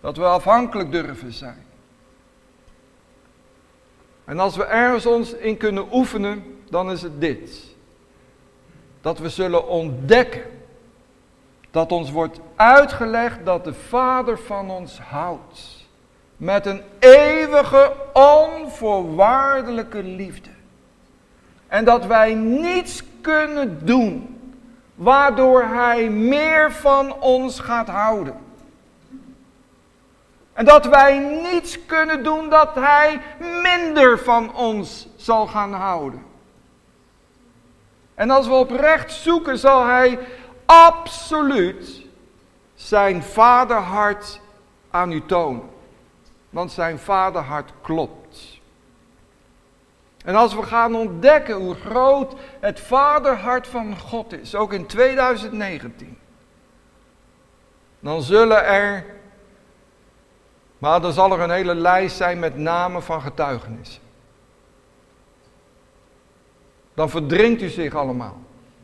Dat 0.00 0.16
we 0.16 0.24
afhankelijk 0.24 0.92
durven 0.92 1.32
zijn. 1.32 1.66
En 4.24 4.38
als 4.38 4.56
we 4.56 4.64
ergens 4.64 5.06
ons 5.06 5.32
in 5.32 5.56
kunnen 5.56 5.88
oefenen, 5.92 6.58
dan 6.70 6.90
is 6.90 7.02
het 7.02 7.20
dit. 7.20 7.64
Dat 9.00 9.18
we 9.18 9.28
zullen 9.28 9.68
ontdekken 9.68 10.57
dat 11.70 11.92
ons 11.92 12.10
wordt 12.10 12.40
uitgelegd 12.56 13.44
dat 13.44 13.64
de 13.64 13.74
Vader 13.74 14.38
van 14.38 14.70
ons 14.70 15.00
houdt. 15.00 15.86
Met 16.36 16.66
een 16.66 16.82
eeuwige, 16.98 17.92
onvoorwaardelijke 18.12 20.02
liefde. 20.02 20.50
En 21.66 21.84
dat 21.84 22.06
wij 22.06 22.34
niets 22.34 23.02
kunnen 23.20 23.86
doen 23.86 24.38
waardoor 24.94 25.62
Hij 25.62 26.10
meer 26.10 26.72
van 26.72 27.20
ons 27.20 27.60
gaat 27.60 27.88
houden. 27.88 28.34
En 30.52 30.64
dat 30.64 30.86
wij 30.86 31.18
niets 31.18 31.86
kunnen 31.86 32.24
doen 32.24 32.48
dat 32.48 32.74
Hij 32.74 33.20
minder 33.62 34.18
van 34.18 34.54
ons 34.54 35.08
zal 35.16 35.46
gaan 35.46 35.72
houden. 35.72 36.22
En 38.14 38.30
als 38.30 38.46
we 38.46 38.52
oprecht 38.52 39.12
zoeken, 39.12 39.58
zal 39.58 39.86
Hij 39.86 40.18
absoluut 40.68 42.06
zijn 42.74 43.22
vaderhart 43.22 44.40
aan 44.90 45.12
u 45.12 45.26
tonen. 45.26 45.68
Want 46.50 46.72
zijn 46.72 46.98
vaderhart 46.98 47.72
klopt. 47.82 48.60
En 50.24 50.34
als 50.34 50.54
we 50.54 50.62
gaan 50.62 50.94
ontdekken 50.94 51.54
hoe 51.54 51.74
groot 51.74 52.34
het 52.60 52.80
vaderhart 52.80 53.66
van 53.66 53.98
God 53.98 54.32
is, 54.32 54.54
ook 54.54 54.72
in 54.72 54.86
2019, 54.86 56.18
dan 58.00 58.22
zullen 58.22 58.64
er, 58.64 59.04
maar 60.78 61.00
dan 61.00 61.12
zal 61.12 61.32
er 61.32 61.40
een 61.40 61.50
hele 61.50 61.74
lijst 61.74 62.16
zijn 62.16 62.38
met 62.38 62.56
namen 62.56 63.02
van 63.02 63.20
getuigenissen. 63.20 64.02
Dan 66.94 67.10
verdrinkt 67.10 67.62
u 67.62 67.68
zich 67.68 67.94
allemaal. 67.94 68.38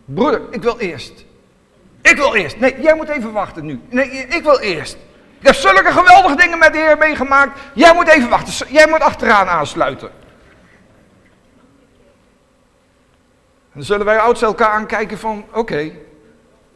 Broeder, 0.04 0.52
ik 0.52 0.62
wil 0.62 0.78
eerst. 0.78 1.24
Ik 2.10 2.16
wil 2.16 2.34
eerst. 2.34 2.58
Nee, 2.58 2.80
jij 2.80 2.94
moet 2.94 3.08
even 3.08 3.32
wachten 3.32 3.64
nu. 3.64 3.80
Nee, 3.88 4.10
ik 4.10 4.42
wil 4.42 4.58
eerst. 4.58 4.96
Ik 5.38 5.46
heb 5.46 5.54
zulke 5.54 5.92
geweldige 5.92 6.36
dingen 6.36 6.58
met 6.58 6.72
de 6.72 6.78
Heer 6.78 6.98
meegemaakt. 6.98 7.60
Jij 7.74 7.94
moet 7.94 8.08
even 8.08 8.28
wachten. 8.28 8.72
Jij 8.72 8.88
moet 8.88 9.00
achteraan 9.00 9.48
aansluiten. 9.48 10.10
En 13.72 13.80
dan 13.80 13.82
zullen 13.82 14.06
wij 14.06 14.18
ouders 14.18 14.42
elkaar 14.42 14.70
aankijken 14.70 15.18
van, 15.18 15.44
oké, 15.52 15.92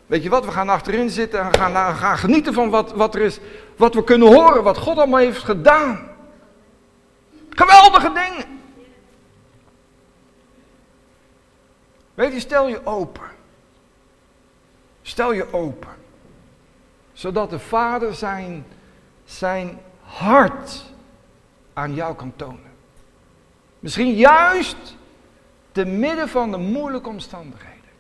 weet 0.07 0.23
je 0.23 0.29
wat, 0.29 0.45
we 0.45 0.51
gaan 0.51 0.69
achterin 0.69 1.11
zitten 1.11 1.41
en 1.41 1.55
gaan, 1.55 1.97
gaan 1.97 2.19
genieten 2.19 2.55
van 2.55 2.71
wat, 2.71 2.93
wat 2.93 3.15
er 3.15 3.21
is, 3.21 3.39
wat 3.77 3.95
we 3.95 4.05
kunnen 4.05 4.29
horen, 4.29 4.63
wat 4.63 4.79
God 4.79 4.97
allemaal 4.97 5.21
heeft 5.21 5.45
gedaan. 5.45 6.09
Geweldige 7.51 8.13
dingen. 8.13 8.61
Weet 12.15 12.33
je, 12.33 12.41
stel 12.41 12.69
je 12.69 12.87
open. 12.87 13.38
Stel 15.09 15.33
je 15.33 15.53
open 15.53 15.89
zodat 17.13 17.51
de 17.51 17.59
Vader 17.59 18.15
zijn, 18.15 18.67
zijn 19.25 19.79
hart 20.03 20.85
aan 21.73 21.95
jou 21.95 22.15
kan 22.15 22.33
tonen. 22.37 22.73
Misschien 23.79 24.15
juist 24.15 24.97
te 25.73 25.85
midden 25.85 26.29
van 26.29 26.51
de 26.51 26.57
moeilijke 26.57 27.09
omstandigheden. 27.09 27.91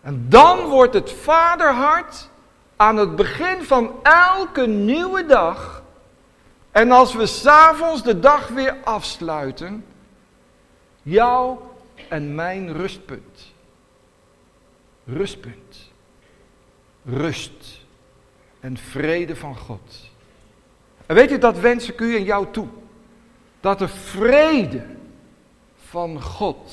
En 0.00 0.26
dan 0.28 0.64
wordt 0.64 0.94
het 0.94 1.12
vaderhart 1.12 2.28
aan 2.76 2.96
het 2.96 3.16
begin 3.16 3.62
van 3.62 3.92
elke 4.02 4.66
nieuwe 4.66 5.26
dag. 5.26 5.82
En 6.70 6.90
als 6.90 7.14
we 7.14 7.26
s'avonds 7.26 8.02
de 8.02 8.18
dag 8.18 8.48
weer 8.48 8.76
afsluiten, 8.84 9.84
jouw 11.02 11.74
en 12.08 12.34
mijn 12.34 12.72
rustpunt. 12.72 13.27
Rustpunt. 15.08 15.90
rust 17.04 17.80
en 18.60 18.76
vrede 18.76 19.36
van 19.36 19.56
God. 19.56 20.10
En 21.06 21.14
weet 21.14 21.30
je, 21.30 21.38
dat 21.38 21.58
wens 21.58 21.90
ik 21.90 22.00
u 22.00 22.16
en 22.16 22.24
jou 22.24 22.46
toe. 22.50 22.68
Dat 23.60 23.78
de 23.78 23.88
vrede 23.88 24.86
van 25.76 26.22
God 26.22 26.72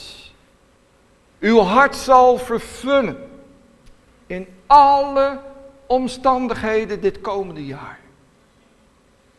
uw 1.39 1.59
hart 1.59 1.95
zal 1.95 2.37
vervullen 2.37 3.29
in 4.27 4.47
alle 4.67 5.41
omstandigheden 5.85 7.01
dit 7.01 7.21
komende 7.21 7.65
jaar. 7.65 7.99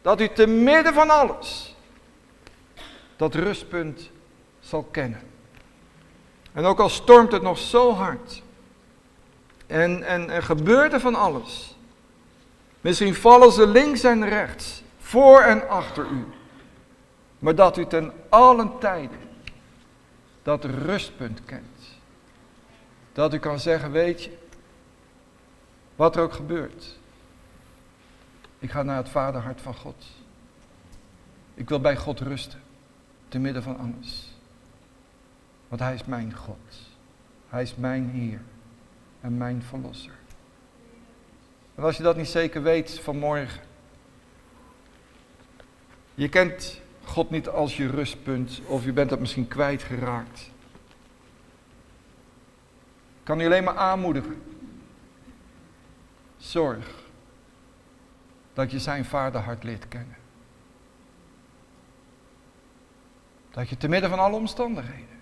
Dat 0.02 0.20
u 0.20 0.28
te 0.28 0.46
midden 0.46 0.94
van 0.94 1.10
alles 1.10 1.74
dat 3.16 3.34
rustpunt 3.34 4.10
zal 4.60 4.82
kennen. 4.82 5.22
En 6.52 6.64
ook 6.64 6.80
al 6.80 6.88
stormt 6.88 7.32
het 7.32 7.42
nog 7.42 7.58
zo 7.58 7.92
hard. 7.92 8.42
En, 9.66 10.02
en 10.02 10.30
er 10.30 10.42
gebeurt 10.42 10.92
er 10.92 11.00
van 11.00 11.14
alles. 11.14 11.76
Misschien 12.80 13.14
vallen 13.14 13.52
ze 13.52 13.66
links 13.66 14.02
en 14.02 14.28
rechts, 14.28 14.82
voor 14.98 15.40
en 15.40 15.68
achter 15.68 16.06
u. 16.10 16.24
Maar 17.38 17.54
dat 17.54 17.76
u 17.76 17.86
ten 17.86 18.12
allen 18.28 18.78
tijden 18.78 19.18
dat 20.42 20.64
rustpunt 20.64 21.44
kent. 21.44 21.98
Dat 23.12 23.34
u 23.34 23.38
kan 23.38 23.60
zeggen, 23.60 23.90
weet 23.90 24.24
je, 24.24 24.38
wat 25.96 26.16
er 26.16 26.22
ook 26.22 26.32
gebeurt. 26.32 26.98
Ik 28.58 28.70
ga 28.70 28.82
naar 28.82 28.96
het 28.96 29.08
vaderhart 29.08 29.60
van 29.60 29.74
God. 29.74 30.06
Ik 31.54 31.68
wil 31.68 31.80
bij 31.80 31.96
God 31.96 32.20
rusten, 32.20 32.60
te 33.28 33.38
midden 33.38 33.62
van 33.62 33.78
alles. 33.78 34.34
Want 35.68 35.80
Hij 35.80 35.94
is 35.94 36.04
mijn 36.04 36.34
God. 36.34 36.80
Hij 37.48 37.62
is 37.62 37.74
mijn 37.74 38.10
Heer 38.10 38.40
en 39.26 39.36
mijn 39.36 39.62
Verlosser. 39.62 40.12
En 41.74 41.82
als 41.82 41.96
je 41.96 42.02
dat 42.02 42.16
niet 42.16 42.28
zeker 42.28 42.62
weet 42.62 43.00
vanmorgen. 43.00 43.62
Je 46.14 46.28
kent 46.28 46.80
God 47.04 47.30
niet 47.30 47.48
als 47.48 47.76
je 47.76 47.90
rustpunt 47.90 48.60
of 48.66 48.84
je 48.84 48.92
bent 48.92 49.10
dat 49.10 49.20
misschien 49.20 49.48
kwijtgeraakt. 49.48 50.50
Kan 53.22 53.38
je 53.38 53.44
alleen 53.44 53.64
maar 53.64 53.76
aanmoedigen. 53.76 54.42
Zorg 56.36 57.04
dat 58.52 58.70
je 58.70 58.78
zijn 58.78 59.04
vaderhart 59.04 59.64
leert 59.64 59.88
kennen. 59.88 60.16
Dat 63.50 63.68
je 63.68 63.76
te 63.76 63.88
midden 63.88 64.10
van 64.10 64.18
alle 64.18 64.36
omstandigheden 64.36 65.20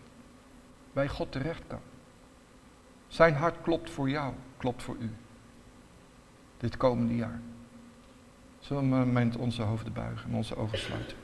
bij 0.92 1.08
God 1.08 1.32
terecht 1.32 1.62
kan. 1.66 1.80
Zijn 3.14 3.34
hart 3.34 3.56
klopt 3.62 3.90
voor 3.90 4.10
jou, 4.10 4.34
klopt 4.56 4.82
voor 4.82 4.96
u. 5.00 5.10
Dit 6.56 6.76
komende 6.76 7.16
jaar. 7.16 7.40
Zullen 8.58 8.82
we 8.82 8.96
een 8.96 9.06
moment 9.06 9.36
onze 9.36 9.62
hoofden 9.62 9.92
buigen 9.92 10.30
en 10.30 10.36
onze 10.36 10.56
ogen 10.56 10.78
sluiten? 10.78 11.16